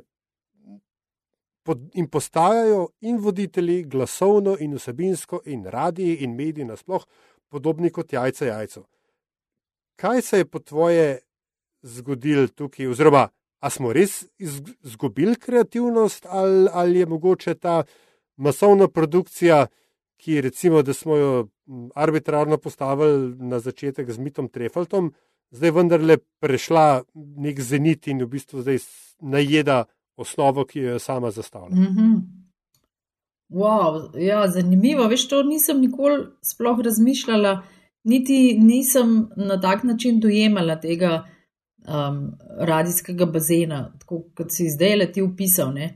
[1.93, 7.05] In postajajo in voditelji glasovno, in vsebinsko, in radiji, in mediji nasploh
[7.49, 8.83] podobni kot jajce jajcev.
[9.95, 11.19] Kaj se je po tvoje
[11.85, 13.27] zgodili tukaj, oziroma
[13.59, 14.25] ali smo res
[14.83, 17.83] izgubili kreativnost, ali, ali je mogoče ta
[18.37, 19.67] masovna produkcija,
[20.17, 21.47] ki recimo, da smo jo
[21.95, 25.13] arbitrarno postavili na začetek z mitom Trefaltom,
[25.51, 28.79] zdaj vendarle prešla nek zenit in v bistvu zdaj
[29.21, 29.83] najeda
[30.17, 31.75] osnovo, ki jo je sama zastavila.
[31.75, 32.21] Mm -hmm.
[33.49, 35.07] Wow, ja, zanimivo.
[35.07, 37.63] Veš, to nisem nikoli sploh razmišljala,
[38.03, 41.25] niti nisem na tak način dojemala tega
[41.87, 45.73] um, radijskega bazena, tako kot si zdaj le ti upisal.
[45.73, 45.93] Ne?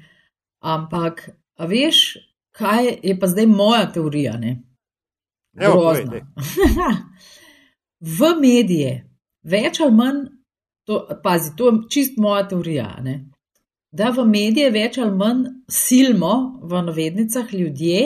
[0.59, 2.17] Ampak, a veš,
[2.55, 4.37] kaj je pa zdaj moja teorija?
[5.53, 6.21] Grozna.
[8.19, 8.93] v medije,
[9.43, 10.23] več ali manj,
[10.87, 12.89] to, pazi, to je čist moja teorija.
[13.03, 13.19] Ne?
[13.91, 18.03] Da v medije več ali manj silimo, v navednicah, ljudje,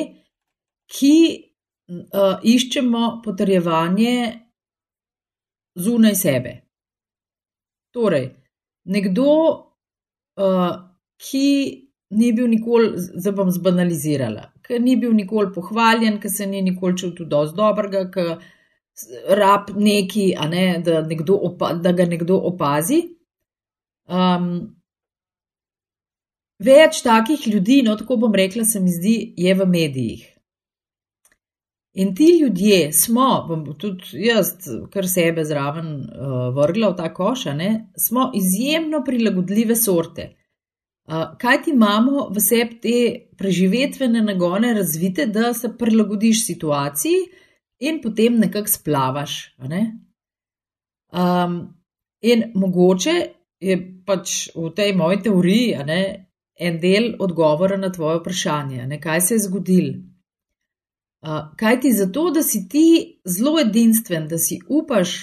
[0.94, 4.16] ki uh, iščemo potrjevanje
[5.76, 6.63] zunaj sebe.
[7.94, 8.30] Torej,
[8.90, 9.30] nekdo,
[10.42, 10.72] uh,
[11.22, 11.48] ki
[12.18, 16.98] ni bil nikoli, zdaj bom zbanalizirala, ki ni bil nikoli pohvaljen, ki se ni nikoli
[16.98, 18.28] čutil dosti dobrega, ki
[19.38, 23.00] rab neki, a ne, da, nekdo opa, da ga nekdo opazi.
[24.06, 24.50] Um,
[26.64, 30.33] več takih ljudi, no tako bom rekla, se mi zdi, je v medijih.
[31.94, 34.56] In ti ljudje smo, bom tudi jaz,
[34.90, 40.32] kar sebe zraven uh, vrgla v ta koša, ne, smo izjemno prilagodljive sorte.
[41.06, 42.96] Uh, kaj ti imamo v sebi te
[43.38, 47.20] preživetvene nagone razvite, da se prilagodiš situaciji
[47.80, 49.36] in potem nekako splavaš.
[49.70, 49.84] Ne?
[51.12, 51.60] Um,
[52.22, 53.14] in mogoče
[53.60, 56.02] je pač v tej moji teoriji ne,
[56.58, 60.13] en del odgovora na tvoje vprašanje, ne, kaj se je zgodilo.
[61.58, 65.14] Kaj ti zato, da si ti zelo edinstven, da si upaš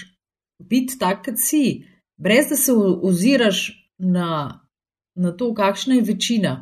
[0.59, 1.84] biti tak, kot si,
[2.16, 4.61] brez da se oziraš na
[5.14, 6.53] na to, kakšna je večina,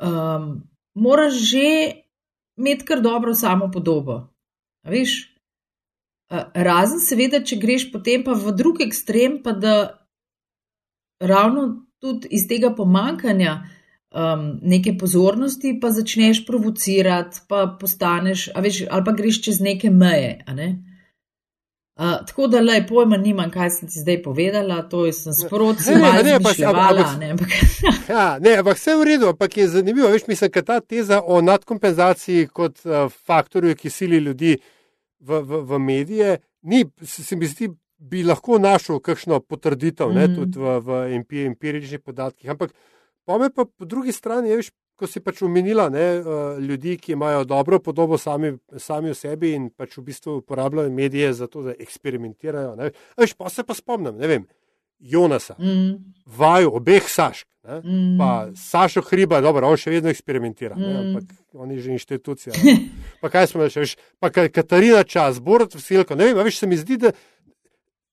[0.00, 0.62] um,
[0.94, 1.92] moraš že
[2.56, 4.28] imeti kar dobro samo podobo.
[4.84, 5.36] Veš?
[6.54, 9.74] Razen, seveda, če greš potem pa v drug ekstrem, pa da
[11.20, 13.60] ravno tudi iz tega pomankanja
[14.10, 20.38] um, neke pozornosti, pa začneš provocirati, pa postaneš, veš, ali pa greš čez neke meje.
[20.54, 20.70] Ne?
[22.26, 26.00] tako da, le pojma nimam, kaj sem ti zdaj povedala, to je sem sproti, ne,
[26.00, 26.66] ne, ne, pa se.
[27.18, 27.48] Ne, ampak.
[28.08, 31.40] ja, ne, ampak vse v redu, ampak je zanimivo, veš, mislim, da ta teza o
[31.44, 34.56] nadkompenzaciji kot uh, faktorju, ki sili ljudi
[35.20, 40.28] v, v, v medije, ni, se mi zdi, bi lahko našel kakšno potrditev, mm -hmm.
[40.28, 42.50] ne, tudi v, v empiričnih podatkih.
[42.50, 42.78] Ampak pa
[43.38, 44.70] me pa po drugi strani, je, veš,
[45.00, 49.54] ko si pač omenila ne, uh, ljudi, ki imajo dobro podobo sami, sami v sebi
[49.56, 52.74] in pač v bistvu uporabljajo medije za to, da eksperimentirajo.
[53.20, 54.48] Veš, pa se pa spomnim, ne vem,
[55.00, 55.94] Jonasa, mm.
[56.36, 57.46] vaju, obeh Sašk.
[57.64, 58.18] Ne, mm.
[58.18, 60.80] Pa Sašo hriba, dobro, on še vedno eksperimentira, mm.
[60.80, 62.56] ne, ampak on je že inštitucija.
[62.64, 62.76] Ne.
[63.20, 66.68] Pa kaj smo še, veš, pa Katarina čas, Borod v Silko, ne vem, veš, se
[66.68, 67.12] mi zdi, da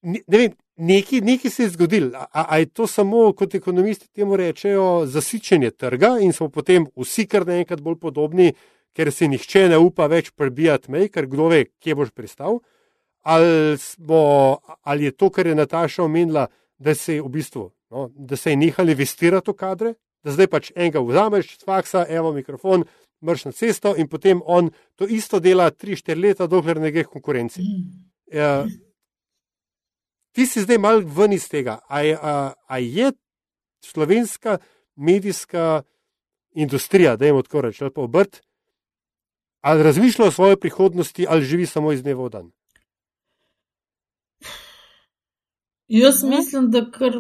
[0.08, 2.12] ne vem, Nekaj, nekaj se je zgodilo.
[2.14, 7.26] A, a je to samo, kot ekonomisti temu rečejo, zasičenje trga in smo potem vsi
[7.26, 8.52] kar naenkrat bolj podobni,
[8.94, 12.60] ker se nihče ne upa več prebijati mej, ker kdo ve, kje boš pristal.
[13.26, 14.22] Ali, smo,
[14.84, 16.48] ali je to, kar je Nataša omenila,
[16.78, 19.94] da se je v bistvu, no, da se je nehali investirati v kadre,
[20.24, 22.86] da zdaj pač enega vzameš, faksa, evo mikrofon,
[23.26, 27.66] mrš na cesto in potem on to isto dela 3-4 leta, dokler ne gre konkurenci.
[27.66, 27.88] Mm.
[28.32, 28.52] Ja,
[30.38, 31.80] ti si zdaj mal ven iz tega.
[31.90, 33.10] A je, a, a je
[33.82, 34.58] slovenska
[34.96, 35.82] medijska
[36.54, 38.42] industrija, da jim tako rečem, ali pa obrt,
[39.62, 42.52] ali razmišlja o svoji prihodnosti, ali živi samo iz dneva v dan?
[45.88, 47.18] Jaz mislim, da kar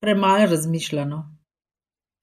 [0.00, 1.22] premalo razmišljano.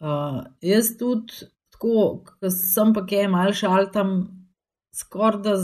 [0.04, 4.16] Uh, jaz tudi, tako, ko sem pa kaj mal šaltam,
[4.92, 5.56] skoraj da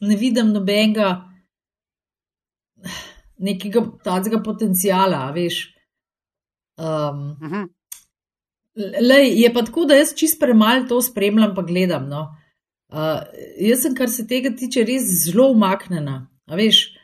[0.00, 1.20] ne vidim nobenega
[3.38, 5.70] nekega tacega potencijala, veš.
[6.76, 7.68] Um, uh -huh.
[9.00, 12.08] lej, je pa tako, da jaz čist premalo to spremljam, pa gledam.
[12.08, 12.36] No.
[12.88, 13.22] Uh,
[13.60, 16.28] jaz sem, kar se tega tiče, res zelo umaknjena.
[16.46, 16.96] Veš,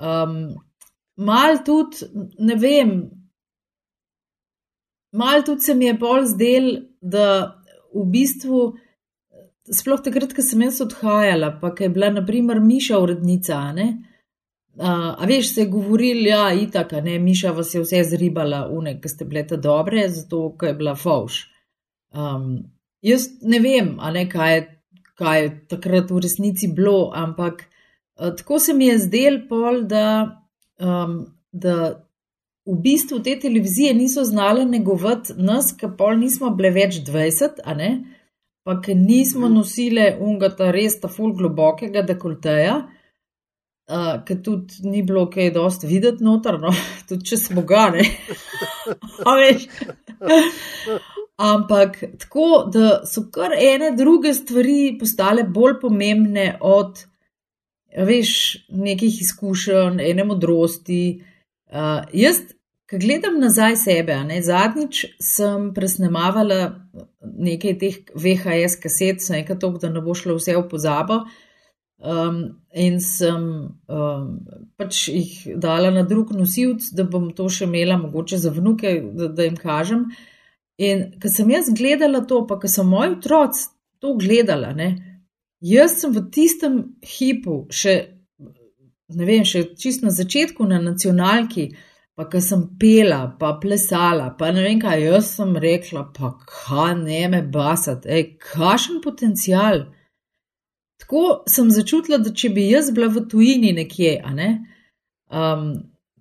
[0.00, 0.54] um,
[1.16, 1.96] mal tudi,
[2.38, 3.10] ne vem,
[5.12, 6.70] mal tudi se mi je bolj zdel,
[7.00, 7.56] da
[7.94, 8.76] v bistvu.
[9.70, 14.09] Sploh takrat, ko sem jaz odhajala, pa je bila, naprimer, Miša urednica, ne,
[14.76, 18.96] uh, a veš, se je govorili, ja, itak, ne, Miša vas je vse zribala, une,
[19.00, 21.40] ki ste bile ta dobre, zato, ker je bila fauš.
[22.12, 22.52] Um,
[23.02, 24.62] jaz ne vem, a ne, kaj je,
[25.20, 30.06] kaj je takrat v resnici bilo, ampak uh, tako se mi je zdel pol, da,
[30.78, 31.20] um,
[31.52, 31.76] da
[32.66, 37.74] v bistvu te televizije niso znale negovati nas, ki pol nismo bile več 20, a
[37.74, 37.90] ne,
[38.64, 39.54] pa ki nismo mhm.
[39.54, 42.80] nosile unga ta res ta ful globokega dekolteja
[43.90, 46.72] uh, ker tudi ni bilo kaj dosti videti noter, no,
[47.08, 48.06] tudi če smo ga, ne.
[51.50, 57.00] Ampak tako, da so kar ene druge stvari postale bolj pomembne od,
[57.96, 58.32] veš,
[58.68, 61.02] nekih izkušenj, ene modrosti.
[61.70, 62.42] Uh, jaz,
[62.90, 66.58] ko gledam nazaj sebe, ne, zadnjič sem presnemavala
[67.22, 71.22] nekaj teh VHS kaset, nekaj to, da ne bo šlo vse v pozabo.
[72.00, 73.42] Um, in sem
[73.84, 74.28] um,
[74.80, 79.28] pač jih dala na drug nosilc, da bom to še imela, mogoče za vnuke, da,
[79.28, 80.06] da jim kažem.
[80.80, 83.68] In ko sem jaz gledala to, pa ko so moji otroci
[84.00, 84.88] to gledali, ne,
[85.60, 87.98] jaz sem v tistem hipu, še,
[89.12, 91.68] ne vem, še čist na začetku na nacionalki,
[92.16, 96.96] pa ko sem pela, pa plesala, pa ne vem kaj, jaz sem rekla, pa kaj
[97.04, 99.90] ne me basati, ej, kakšen potencial
[101.10, 104.50] tako sem začutila, da če bi jaz bila v tujini nekje, ne,
[105.26, 105.72] um,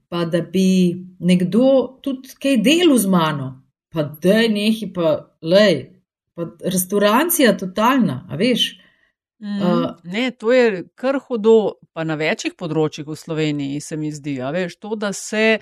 [0.09, 3.49] pa da bi nekdo tudi kaj delal z mano,
[3.93, 5.11] pa da je nekaj, pa
[5.45, 5.83] lej,
[6.33, 8.79] pa restauracija totalna, a veš.
[9.39, 14.09] Mm, uh, ne, to je kar hudo, pa na večjih področjih v Sloveniji se mi
[14.11, 14.39] zdi.
[14.41, 15.59] Veš, to, da se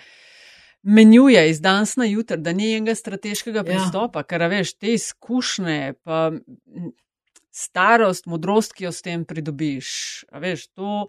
[0.88, 3.67] menjuje iz danes na jutr, da ni enega strateškega ja.
[3.67, 4.30] pristopa, ja.
[4.32, 6.32] ker veš, te izkušnje, pa
[7.58, 9.89] starost, modrost, ki jo s tem pridobiš.
[10.41, 11.08] Veš, to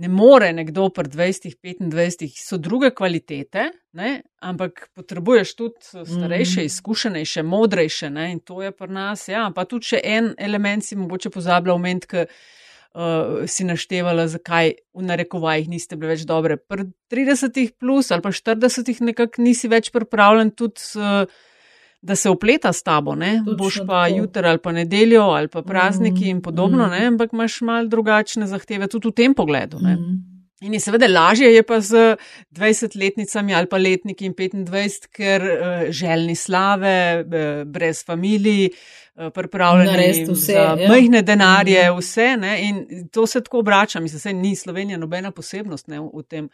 [0.00, 4.12] ne more nekdo pri 20-25, so druge kvalitete, ne?
[4.40, 6.70] ampak potrebuješ tudi starejše, mm.
[6.70, 8.10] izkušenejše, modrejše.
[8.10, 8.30] Ne?
[8.32, 9.26] In to je pri nas.
[9.28, 15.04] Ja, pa tudi še en element si mogoče pozablja omeniti uh, si naštevala, zakaj v
[15.04, 16.56] narekovajih niste bili več dobre.
[16.56, 20.80] Pri 30 plus ali pa 40 nekako nisi več pripravljen tudi.
[20.96, 21.28] Uh,
[22.02, 23.42] Da se opleta s tabo, ne?
[23.58, 27.06] boš pa jutri ali pa nedeljo ali pa prazniki mm, in podobno, mm.
[27.12, 29.76] ampak imaš mal drugačne zahteve tudi v tem pogledu.
[29.78, 30.16] Mm.
[30.64, 32.16] In je seveda lažje je pa z
[32.56, 39.30] 20-letnicami ali pa letniki in 25, ker uh, željni slave, uh, brez familiji, uh, Eh,
[39.30, 40.88] pripravljeni vse, za ja.
[40.88, 41.98] majhne denarje, mhm.
[41.98, 42.36] vse.
[42.36, 42.68] Ne?
[42.68, 46.48] In to se tako obrača, mislim, da ni Slovenija nobena posebnost ne, v tem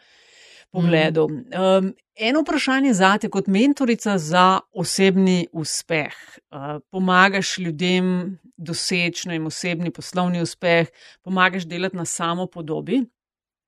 [0.71, 1.25] pogledu.
[1.25, 6.13] Um, eno vprašanje za te, kot mentorica za osebni uspeh.
[6.51, 10.87] Uh, pomagaš ljudem doseči jim osebni poslovni uspeh,
[11.23, 13.03] pomagaš delati na samo podobi.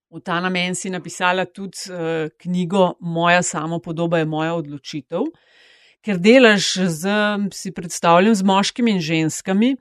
[0.10, 5.22] V ta namen si napisala tudi uh, knjigo Moja samo podoba je moja odločitev.
[6.00, 7.10] Uh, ker delaš z,
[7.54, 9.74] si predstavljam, z moškimi in ženskami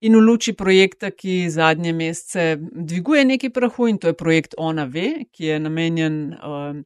[0.00, 4.84] in v luči projekta, ki zadnje mesece dviguje nekaj prahu in to je projekt Ona
[4.84, 6.20] Ve, ki je namenjen.
[6.42, 6.84] Um,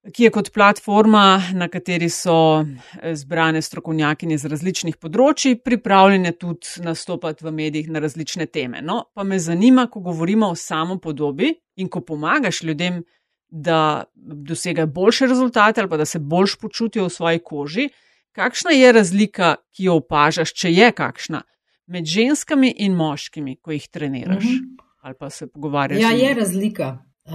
[0.00, 6.80] Ki je kot platforma, na kateri so eh, zbrane strokovnjakinje z različnih področji, pripravljene tudi
[6.86, 8.80] nastopati v medijih na različne teme.
[8.80, 11.52] No, pa me zanima, ko govorimo o samopodobi
[11.84, 13.02] in ko pomagaš ljudem
[13.50, 17.88] da dosegajo boljše rezultate ali da se boljš počutijo v svoji koži.
[18.32, 21.42] Kakšna je razlika, ki jo opažaš, če je kakšna,
[21.86, 24.84] med ženskami in moškimi, ko jih treniraš mm -hmm.
[25.00, 26.00] ali pa se pogovarjaš?
[26.02, 26.98] Ja, je razlika.
[27.24, 27.32] Uh,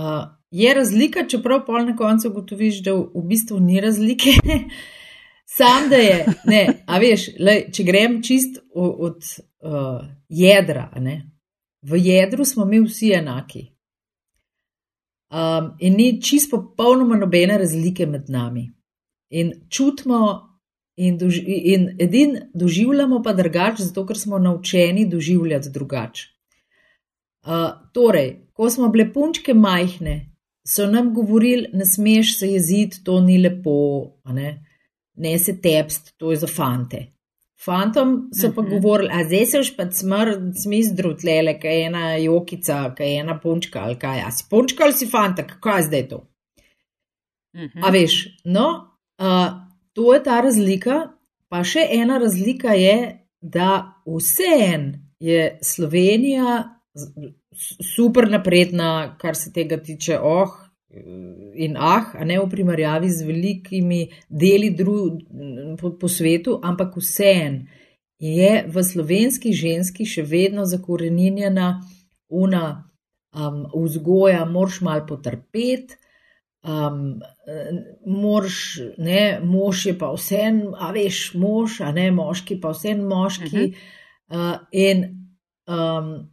[0.51, 4.30] je razlika, čeprav pol na koncu ugotoviš, da v, v bistvu ni razlike.
[5.57, 9.18] Sam da je, ne, a veš, le, če grem čist od, od
[9.61, 11.32] uh, jedra, ne,
[11.82, 13.74] v jedru smo mi vsi enaki.
[15.30, 18.67] Um, in ni čisto popolnoma nobene razlike med nami.
[19.30, 20.19] In čutimo,
[20.95, 26.30] in, doži, in edin doživljamo pa drugače, zato ker smo naučeni doživljati drugače.
[27.45, 27.51] Uh,
[27.93, 30.36] torej, ko smo bile punčke majhne,
[30.67, 33.76] so nam govorili, ne smeš se jeziti, to ni lepo,
[34.26, 34.65] ne?
[35.15, 37.14] ne se tepst, to je za fante.
[37.64, 38.76] Fantom so pa uh mhm.
[38.76, 38.82] -huh.
[38.82, 43.20] govorili, a zdaj se už pa smrt, smizdru tlele, kaj je ena jokica, kaj je
[43.20, 44.22] ena punčka ali kaj.
[44.22, 46.18] A si punčka ali si fanta, kako je zdaj to?
[47.53, 47.88] Uh -huh.
[47.88, 49.53] A veš, no, uh,
[49.93, 51.12] to je ta razlika.
[51.49, 56.64] Pa še ena razlika je, da vseen je Slovenija
[57.95, 60.49] super napredna, kar se tega tiče, oh,
[61.56, 65.18] in ah, a ne v primerjavi z velikimi deli dru,
[65.80, 67.66] po, po svetu, ampak vseen
[68.20, 71.82] je v slovenski ženski še vedno zakorenjena
[72.32, 72.66] una
[73.36, 76.00] um, vzgoja, moraš mal potrpeti.
[76.66, 77.20] Um,
[78.10, 83.66] mož, ne, mož je pa vseen, a veš, mož, a ne moški, pa vseen moški.
[83.70, 83.76] Uh -huh.
[84.34, 85.30] uh, in
[85.70, 86.32] um,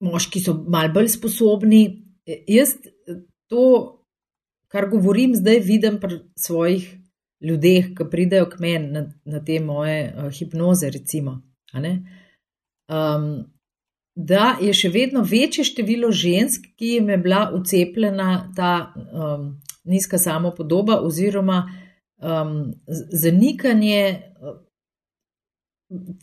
[0.00, 2.01] moški so mal bolj sposobni.
[2.26, 2.76] Jaz
[3.50, 3.64] to,
[4.68, 6.86] kar govorim zdaj, vidim pri svojih
[7.42, 11.40] ljudeh, ki pridejo k meni na, na te moje uh, hipnoze, recimo.
[11.74, 13.26] Um,
[14.14, 20.18] da je še vedno večje število censk, ki jim je bila ucepljena ta um, nizka
[20.18, 21.64] samopodoba, oziroma
[22.20, 24.22] um, zanikanje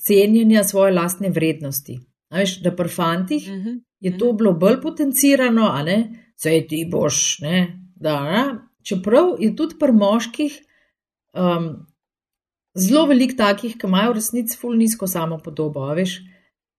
[0.06, 2.00] cenjenja svoje lastne vrednosti.
[2.30, 3.82] Veš, da pri fantih uh mhm, -huh.
[4.00, 4.38] je to mhm.
[4.38, 5.98] bilo bolj potencirano, a ne,
[6.36, 8.60] sej ti boš, ne, da, ne?
[8.84, 10.60] čeprav je tudi pri moških
[11.34, 11.86] um,
[12.76, 16.20] zelo velik takih, ki imajo v resnici ful nizko samo podobo, veš,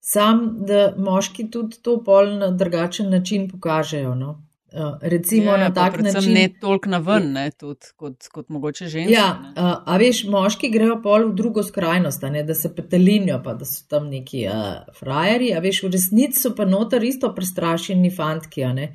[0.00, 4.49] sam, da moški tudi to pol na drugačen način pokažejo, no.
[4.72, 6.32] Uh, recimo ja, na tak način.
[6.32, 9.12] Ne toliko na ven, ne, tudi kot, kot mogoče ženske.
[9.12, 13.56] Ja, uh, a veš, moški grejo pol v drugo skrajnost, ne, da se petelinijo, pa
[13.58, 18.12] da so tam neki uh, frajeri, a veš, v resnici so pa notar isto prestrašeni
[18.14, 18.86] fantki, a ne.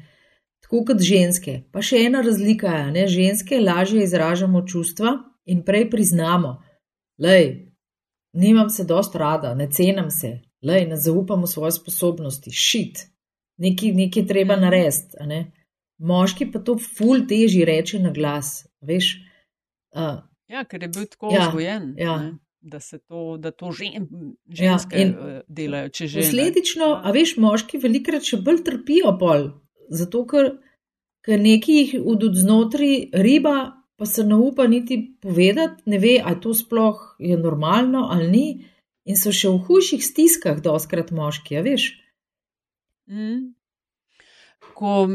[0.64, 1.58] Tako kot ženske.
[1.76, 5.18] Pa še ena razlika je, da ženske lažje izražamo čustva
[5.52, 6.56] in prej priznamo,
[7.20, 7.36] da
[8.34, 13.06] nimam se dost rada, ne cenam se, lej, ne zaupam v svoje sposobnosti, šit,
[13.58, 15.20] nekaj, nekaj treba narediti.
[15.28, 15.44] Ne?
[15.98, 19.16] Moški pa to ful teži reče na glas, veš.
[19.96, 20.20] Uh,
[20.52, 21.94] ja, ker je bil tako ja, vzgojen.
[21.98, 22.18] Ja.
[22.66, 24.08] Da se to, da to žen,
[24.50, 26.26] ženske ja, delajo, če že.
[26.26, 29.52] Posledično, a veš, moški velikrat še bolj trpijo pol,
[29.94, 30.56] zato ker,
[31.24, 33.56] ker nekih od znotraj riba,
[33.96, 38.48] pa se ne upa niti povedati, ne ve, ali to sploh je normalno ali ni,
[39.06, 41.94] in so še v hujših stiskah, doskrat moški, ja, veš.
[43.08, 43.55] Mm.
[44.76, 45.08] Ko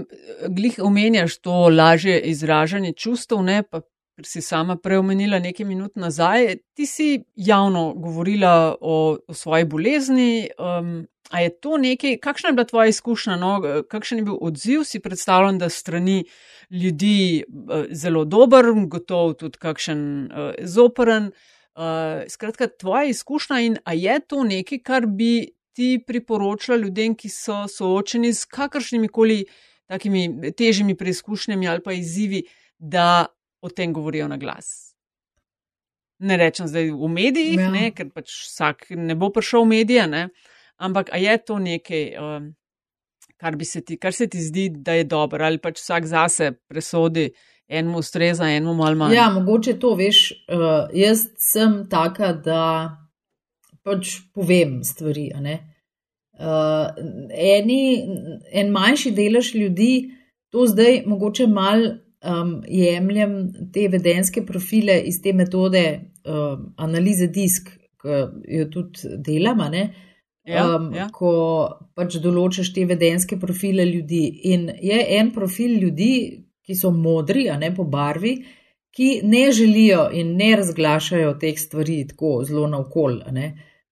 [0.49, 3.81] glih omenjaš to lažje izražanje čustev, ne pa
[4.27, 10.49] si sama preomenila nekaj minut nazaj, ti si javno govorila o, o svoji bolezni.
[10.59, 13.61] Um, a je to nekaj, kakšna je bila tvoja izkušnja, no?
[13.89, 14.83] kakšen je bil odziv?
[14.85, 16.25] Si predstavljam, da strani
[16.71, 21.31] ljudi uh, zelo dober, gotovo tudi kakšen uh, zoperen.
[21.75, 27.29] Uh, skratka, tvoja izkušnja in a je to nekaj, kar bi ti priporočila ljudem, ki
[27.33, 29.45] so soočeni s kakršnimi koli
[29.89, 32.43] takimi težjimi preizkušnjami ali pa izzivi,
[32.79, 33.27] da
[33.65, 34.93] o tem govorijo na glas.
[36.19, 37.71] Ne rečem zdaj v medijih, ja.
[37.73, 40.27] ne, ker pač vsak ne bo prišel v medije, ne,
[40.77, 42.53] ampak je to nekaj, um,
[43.41, 47.31] kar, se ti, kar se ti zdi, da je dobro, ali pač vsak zase presodi,
[47.69, 49.17] enemu ustreza, enemu malo manj.
[49.17, 50.27] Ja, mogoče to veš.
[50.45, 52.63] Uh, jaz sem taka, da
[53.83, 55.31] pač povem stvari.
[56.41, 56.89] Uh,
[57.37, 57.83] eni,
[58.53, 59.93] en manjši delež ljudi
[60.51, 61.91] to zdaj mogoče malo
[62.25, 65.85] um, jemljem te vedenske profile iz te metode
[66.25, 67.69] um, analize disk,
[68.01, 68.23] ki
[68.57, 69.69] jo tudi delamo.
[70.49, 71.09] Ja, um, ja.
[71.13, 71.33] Ko
[71.95, 74.25] pač določiš te vedenske profile ljudi.
[74.53, 76.13] In je en profil ljudi,
[76.67, 78.39] ki so modri, a ne po barvi,
[78.97, 83.21] ki ne želijo in ne razglašajo teh stvari tako zelo na okol,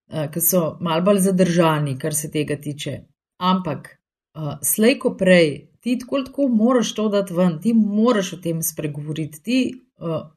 [0.08, 3.00] ki so mal bolj zadržani, kar se tega tiče.
[3.38, 3.90] Ampak
[4.34, 9.42] uh, slejko prej ti tako, tako moraš to dati ven, ti moraš o tem spregovoriti,
[9.42, 9.58] ti
[10.00, 10.30] uh,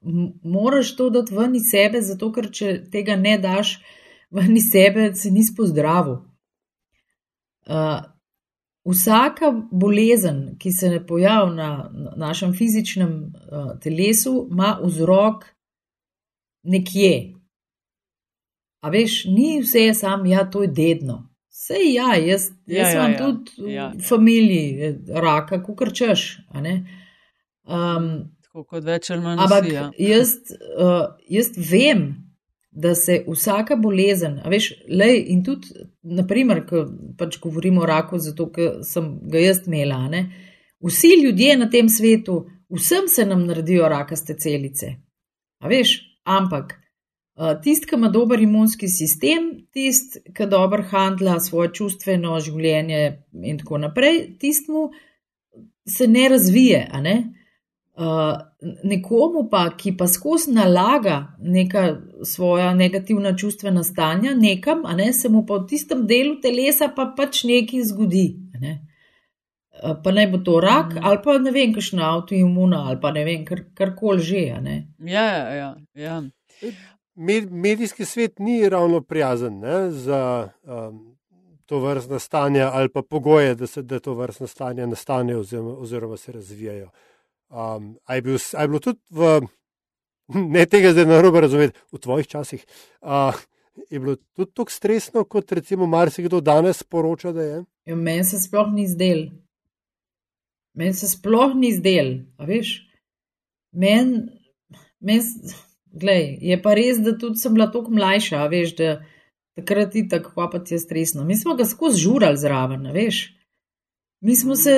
[0.43, 3.79] moraš to dati ven iz sebe, zato ker če tega ne daš
[4.31, 6.21] ven iz sebe, se nisi pozdravil.
[8.87, 13.11] Vsaka bolezen, ki se ne pojavlja na, na našem fizičnem
[13.83, 15.45] telesu, ima vzrok
[16.63, 17.40] nekje.
[18.81, 21.21] A veš, ni vse samo, ja, to je dedno.
[21.49, 23.19] Sej ja, jaz, jaz ja, ja imam ja, ja.
[23.19, 23.91] tudi ja.
[23.97, 26.25] v familiji eh, raka, kukar češ.
[26.51, 28.07] Um,
[28.41, 29.43] Tako kot več ali manj.
[29.45, 29.85] Ampak ja.
[30.01, 30.33] jaz,
[30.73, 32.07] uh, jaz vem,
[32.71, 35.69] da se vsaka bolezen, a veš, lej in tudi,
[36.01, 36.85] naprimer, ko
[37.19, 40.23] pač govorimo o raku, zato ker sem ga jaz imela, ne,
[40.81, 44.95] vsi ljudje na tem svetu, vsem se nam naredijo rakaste celice.
[45.61, 46.77] A veš, ampak
[47.63, 53.01] tisti, ki ima dober imunski sistem, tisti, ki dobro handla svoje čustveno življenje
[53.43, 54.89] in tako naprej, tistmu
[55.89, 56.81] se ne razvije.
[57.01, 57.15] Ne?
[58.01, 58.37] Uh,
[58.87, 61.87] nekomu pa, ki pa skozi nalaga neka
[62.25, 67.43] svoja negativna čustvena stanja nekam, ne se mu pa v tistem delu telesa pa pač
[67.49, 68.27] nekaj zgodi.
[68.61, 68.77] Ne?
[69.81, 71.03] Uh, pa naj bo to rak mm.
[71.09, 74.45] ali pa ne vem, kakšna avtoimuna ali pa ne vem, kar, karkoli že.
[75.09, 75.27] Ja,
[75.57, 76.21] ja, ja
[77.15, 81.17] med, medijski svet ni ravno prijazen ne, za um,
[81.65, 86.17] to vrstno stanje ali pa pogoje, da se da to vrstno stanje nastane oziroma, oziroma
[86.17, 86.89] se razvijajo.
[87.49, 89.41] Um, a, je bil, a je bilo tudi v,
[90.55, 92.65] ne tega zdaj na robe razumeti, v tvojih časih,
[93.01, 93.35] uh,
[93.89, 97.63] je bilo tudi tako stresno, kot recimo marsikdo danes poroča, da je?
[97.85, 99.25] Ja, meni se sploh ni zdel.
[100.73, 102.77] Meni se sploh ni zdel, a veš?
[103.71, 104.41] Meni.
[105.01, 105.21] Men,
[105.91, 108.91] Glej, je pa res, da tudi sem bila tako mlajša, veš, da
[109.59, 111.23] takrat ti tako pa ti je stresno.
[111.23, 113.25] Mi smo ga skozi žurali zraven, veš.
[114.23, 114.75] Mi smo se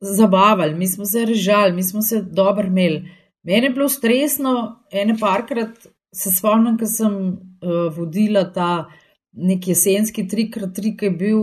[0.00, 3.10] zabavali, mi smo se režali, mi smo se dobro imeli.
[3.42, 8.86] Mene je bilo stresno, ene parkrat se spomnim, ko sem uh, vodila ta
[9.32, 11.42] nek jesenski 3x3, ki je bil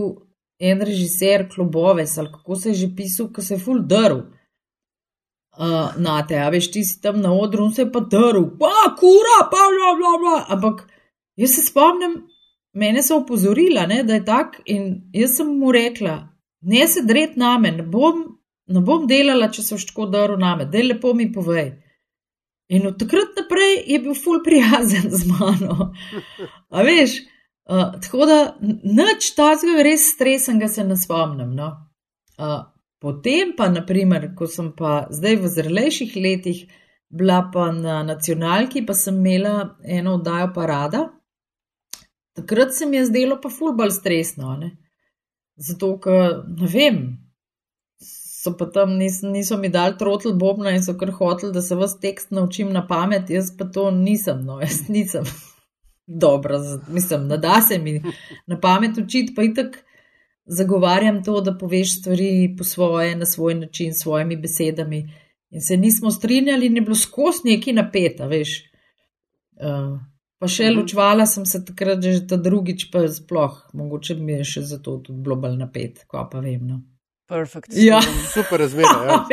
[0.59, 4.21] en režiser Klobovec ali kako se je že pisal, ko se je full drl
[5.59, 8.45] uh, na te, a veš, ti si tam na odru in se je pa drl,
[8.59, 10.37] pa kura, pa bla bla bla.
[10.55, 10.85] Ampak
[11.35, 12.19] jaz se spomnim,
[12.73, 16.17] mene so opozorila, ne, da je tak in jaz sem mu rekla,
[16.61, 18.23] ne se dret name, ne bom,
[18.67, 21.75] ne bom delala, če so tako drl name, da lepo mi povej.
[22.67, 25.93] In od takrat naprej je bil ful prijazen z mano.
[26.69, 27.21] A veš,
[27.71, 31.53] uh, tako da nič tazga res stresenga se ne spomnim.
[31.55, 31.71] No?
[32.37, 32.65] Uh,
[32.99, 36.63] Potem pa, naprimer, ko sem pa zdaj v zrelejših letih
[37.09, 41.03] bila pa na nacionalki, pa sem imela eno oddajo parada,
[42.35, 44.57] takrat se mi je zdelo pa fulbal stresno.
[44.57, 44.71] Ne?
[45.55, 46.99] Zato, ker ne vem,
[48.47, 51.75] so pa tam nis, niso mi dali trotl bobna in so kar hoteli, da se
[51.75, 55.25] vas tekst naučim na pamet, jaz pa to nisem, no, jaz nisem
[56.25, 57.99] dobra, mislim, da da se mi
[58.47, 59.83] na pamet učiti, pa itak
[60.47, 65.03] zagovarjam to, da poveš stvari po svoje, na svoj način, s svojimi besedami.
[65.49, 68.63] In se nismo strinjali, in je bilo skozi neki napeta, veš.
[69.57, 69.95] Uh,
[70.39, 70.79] pa še mhm.
[70.79, 75.21] ločvala sem se takrat, že ta drugič, pa sploh, mogoče mi je še zato tudi
[75.23, 76.61] bilo bolj napet, ko pa vem.
[76.67, 76.83] No.
[77.27, 77.73] Perfect.
[77.75, 77.99] Ja.
[78.31, 78.87] Super razmere.
[79.07, 79.25] Ja.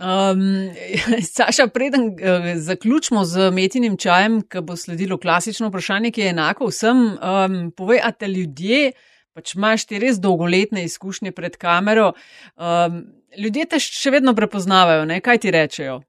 [0.32, 0.42] um,
[1.36, 6.68] Saša, preden uh, zaključimo z metinim čajem, ki bo sledilo klasično vprašanje, ki je enako
[6.68, 8.92] vsem, um, povej, a te ljudje,
[9.40, 12.12] pač imaš ti res dolgoletne izkušnje pred kamero,
[12.60, 13.02] um,
[13.40, 15.20] ljudje te še vedno prepoznavajo, ne?
[15.24, 16.00] kaj ti rečejo?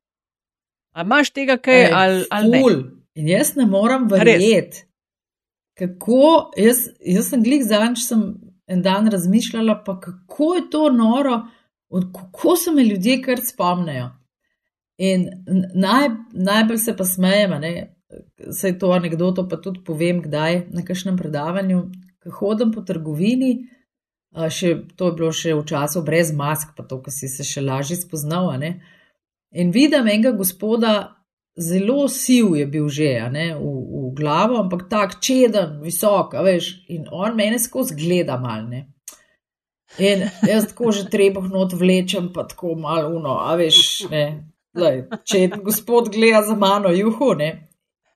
[0.92, 2.64] A imaš tega kaj Ej, ali, ali ne?
[3.16, 4.86] In jaz ne moram verjeti,
[5.80, 8.24] kako, jaz, jaz sem glik zanč, sem
[8.72, 11.42] en dan razmišljala, pa kako je to noro,
[11.92, 14.12] kako se me ljudje kar spomnijo.
[15.02, 15.26] In
[15.76, 21.18] naj, najbolj se pa smejem, da je to anegdoto, pa tudi povem, kdaj na kakšnem
[21.20, 21.84] predavanju,
[22.24, 23.54] ko hodim po trgovini.
[24.32, 27.64] Še, to je bilo še v času brez mask, pa to, ki si se še
[27.64, 28.54] lažje spoznal.
[29.52, 31.22] In vidim enega gospoda,
[31.58, 37.08] zelo siv je bil že ne, v, v glavo, ampak tako čeden, visok, veš, in
[37.12, 38.88] on mene skozi gleda malne.
[40.00, 45.04] In jaz tako že treba not vlečem, pa tako malo uno, a veš, ne, lej,
[45.28, 47.68] če gospod gleda za mano, juhu, ne.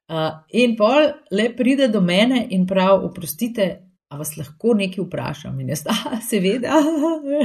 [0.05, 3.84] Uh, in pol le pride do mene in prav, oprostite,
[4.15, 5.59] a vas lahko nekaj vprašam.
[5.59, 6.79] In jaz, a seveda,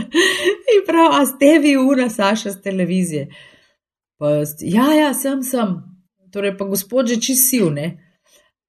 [0.74, 3.28] in prav, a ste vi ura, Saša, z televizije.
[4.18, 4.26] Pa,
[4.60, 5.82] ja, ja, sem, sem.
[6.32, 8.06] Torej, pa gospod že čisil, ne.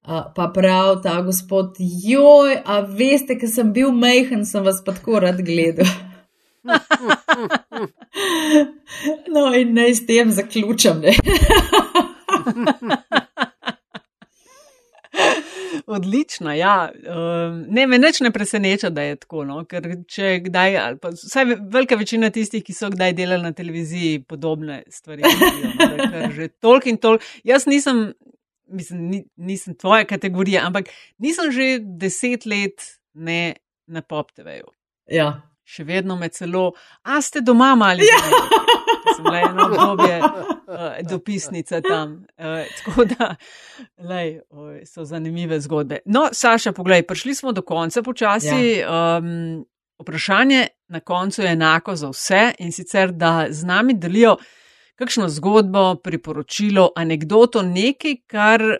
[0.02, 4.92] Uh, pa prav ta gospod, joj, a veste, ker sem bil mehen, sem vas pa
[4.96, 5.86] tako rad gledal.
[9.34, 11.02] no, in naj s tem zaključam.
[16.12, 16.90] Odlično, ja.
[16.92, 19.44] Um, ne, me neč ne preseneča, da je tako.
[19.48, 19.62] No?
[19.68, 24.20] Ker če kdaj, ali pa vsaj velika večina tistih, ki so kdaj delali na televiziji,
[24.28, 25.24] podobne stvari.
[25.24, 26.28] No?
[26.36, 27.24] Že toliko in toliko.
[27.48, 28.04] Jaz nisem,
[28.68, 32.84] mislim, nisem tvoja kategorija, ampak nisem že deset let
[33.14, 33.54] ne
[33.86, 34.68] na pop TV-ju.
[35.08, 35.32] Ja.
[35.64, 36.72] Še vedno me celo,
[37.08, 38.04] a ste doma mali.
[38.04, 38.62] Ja
[39.16, 42.24] sem le eno obdobje uh, dopisnica tam.
[42.38, 43.34] Uh, tako da
[44.08, 45.98] lej, oj, so zanimive zgodbe.
[46.04, 48.78] No, Saša, poglej, prišli smo do konca počasi.
[48.80, 49.18] Ja.
[49.18, 49.64] Um,
[50.02, 54.36] vprašanje na koncu je enako za vse in sicer, da z nami delijo.
[54.98, 58.76] Kakšno zgodbo, priporočilo, anegdoto, nekaj, kar uh,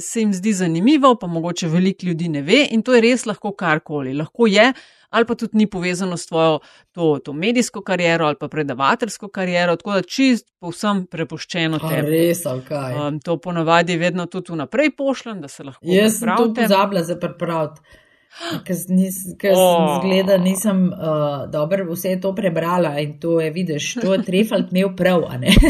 [0.00, 3.54] se jim zdi zanimivo, pa mogoče veliko ljudi ne ve, in to je res lahko
[3.56, 4.12] karkoli.
[4.14, 6.58] Lahko je, uh, ali pa tudi ni povezano s tvojo
[6.92, 12.10] to, to medijsko kariero ali pa predavateljsko kariero, tako da čist povsem prepuščeno tebi.
[12.10, 12.96] Res, kaj.
[12.96, 15.84] Um, to ponavadi vedno tudi vnaprej pošljem, da se lahko.
[15.86, 18.00] Jaz sem to pozabila za pripraviti.
[18.64, 19.16] Ker nis,
[19.52, 19.98] oh.
[20.00, 24.94] zgleda, nisem uh, dobro vse to prebrala in to je, vidiš, to je Trefalt imel
[24.96, 25.52] prav, a ne?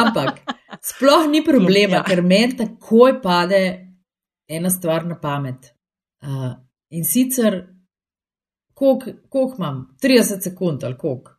[0.00, 0.42] Ampak
[0.84, 3.62] sploh ni problema, ker meni takoj pade
[4.48, 5.72] ena stvar na pamet.
[6.22, 6.52] Uh,
[6.92, 7.68] In sicer,
[8.74, 9.96] koliko imam?
[10.02, 11.32] 30 sekund ali koliko?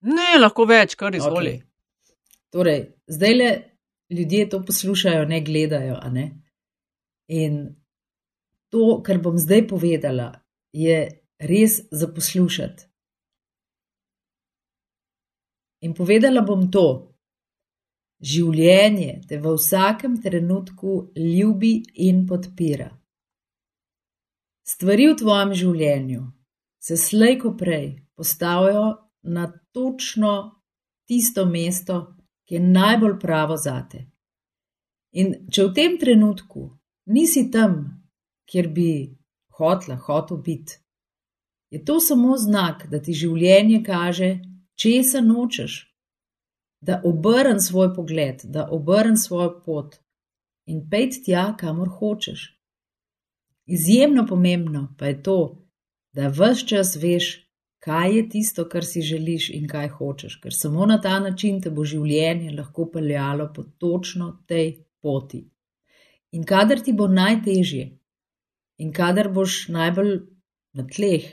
[0.00, 1.56] Ne, lahko več, kar izvoli.
[1.58, 1.66] Okay.
[2.54, 3.50] Torej, zdaj le
[4.10, 5.98] ljudje to poslušajo, ne gledajo.
[6.10, 6.26] Ne?
[7.28, 7.58] In
[8.72, 10.32] to, kar bom zdaj povedala,
[10.72, 10.98] je
[11.38, 12.86] res za poslušati.
[15.86, 16.86] In povedala bom to.
[18.18, 22.88] Življenje te v vsakem trenutku ljubi in podpira.
[24.68, 26.22] Stvari v tvojem življenju
[26.84, 28.88] se slejko prej postavijo
[29.22, 30.32] na točno
[31.08, 31.96] tisto mesto,
[32.44, 34.02] ki je najbolj pravo zate.
[35.16, 36.66] In če v tem trenutku
[37.08, 37.78] nisi tam,
[38.48, 38.90] kjer bi
[39.56, 40.76] hotla, hotel biti,
[41.72, 44.30] je to samo znak, da ti življenje kaže,
[44.76, 45.80] česa nočeš,
[46.80, 49.96] da obrn svoj pogled, da obrn svojo pot
[50.68, 52.57] in pejt tja, kamor hočeš.
[53.68, 55.40] Izjemno pomembno pa je to,
[56.12, 57.26] da vse čas veš,
[57.84, 61.70] kaj je tisto, kar si želiš in kaj hočeš, ker samo na ta način te
[61.70, 65.42] bo življenje lahko peljalo po točno tej poti.
[66.32, 67.84] In kadar ti bo najtežje
[68.78, 70.14] in kadar boš najbolj
[70.72, 71.28] na tleh,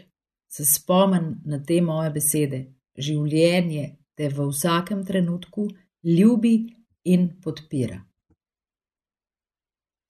[0.47, 2.61] se spomen na te moje besede.
[2.95, 5.69] Življenje te v vsakem trenutku
[6.03, 6.55] ljubi
[7.11, 7.97] in podpira.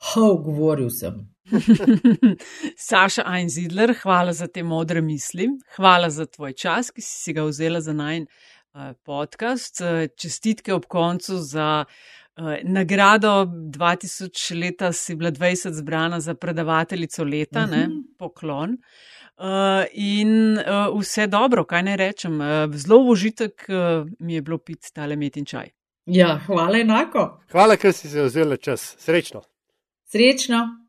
[0.09, 1.34] Ho, govoril sem.
[2.89, 7.81] Saša Einzidler, hvala za te modre misli, hvala za tvoj čas, ki si ga vzela
[7.81, 9.81] za najn uh, podcast.
[10.17, 11.85] Čestitke ob koncu za
[12.37, 17.71] Uh, nagrado 2000 leta si bila 20 zbrana za predavateljico leta, uh -huh.
[17.71, 17.97] ne, mhm.
[18.19, 18.77] poklon.
[19.37, 22.41] Uh, in uh, vse dobro, kaj naj rečem.
[22.41, 25.69] Uh, zelo užitek uh, mi je bilo piti tale met in čaj.
[26.05, 27.41] Ja, hvala enako.
[27.51, 28.95] Hvala, ker si se vzela čas.
[28.99, 29.41] Srečno.
[30.11, 30.84] Srečno.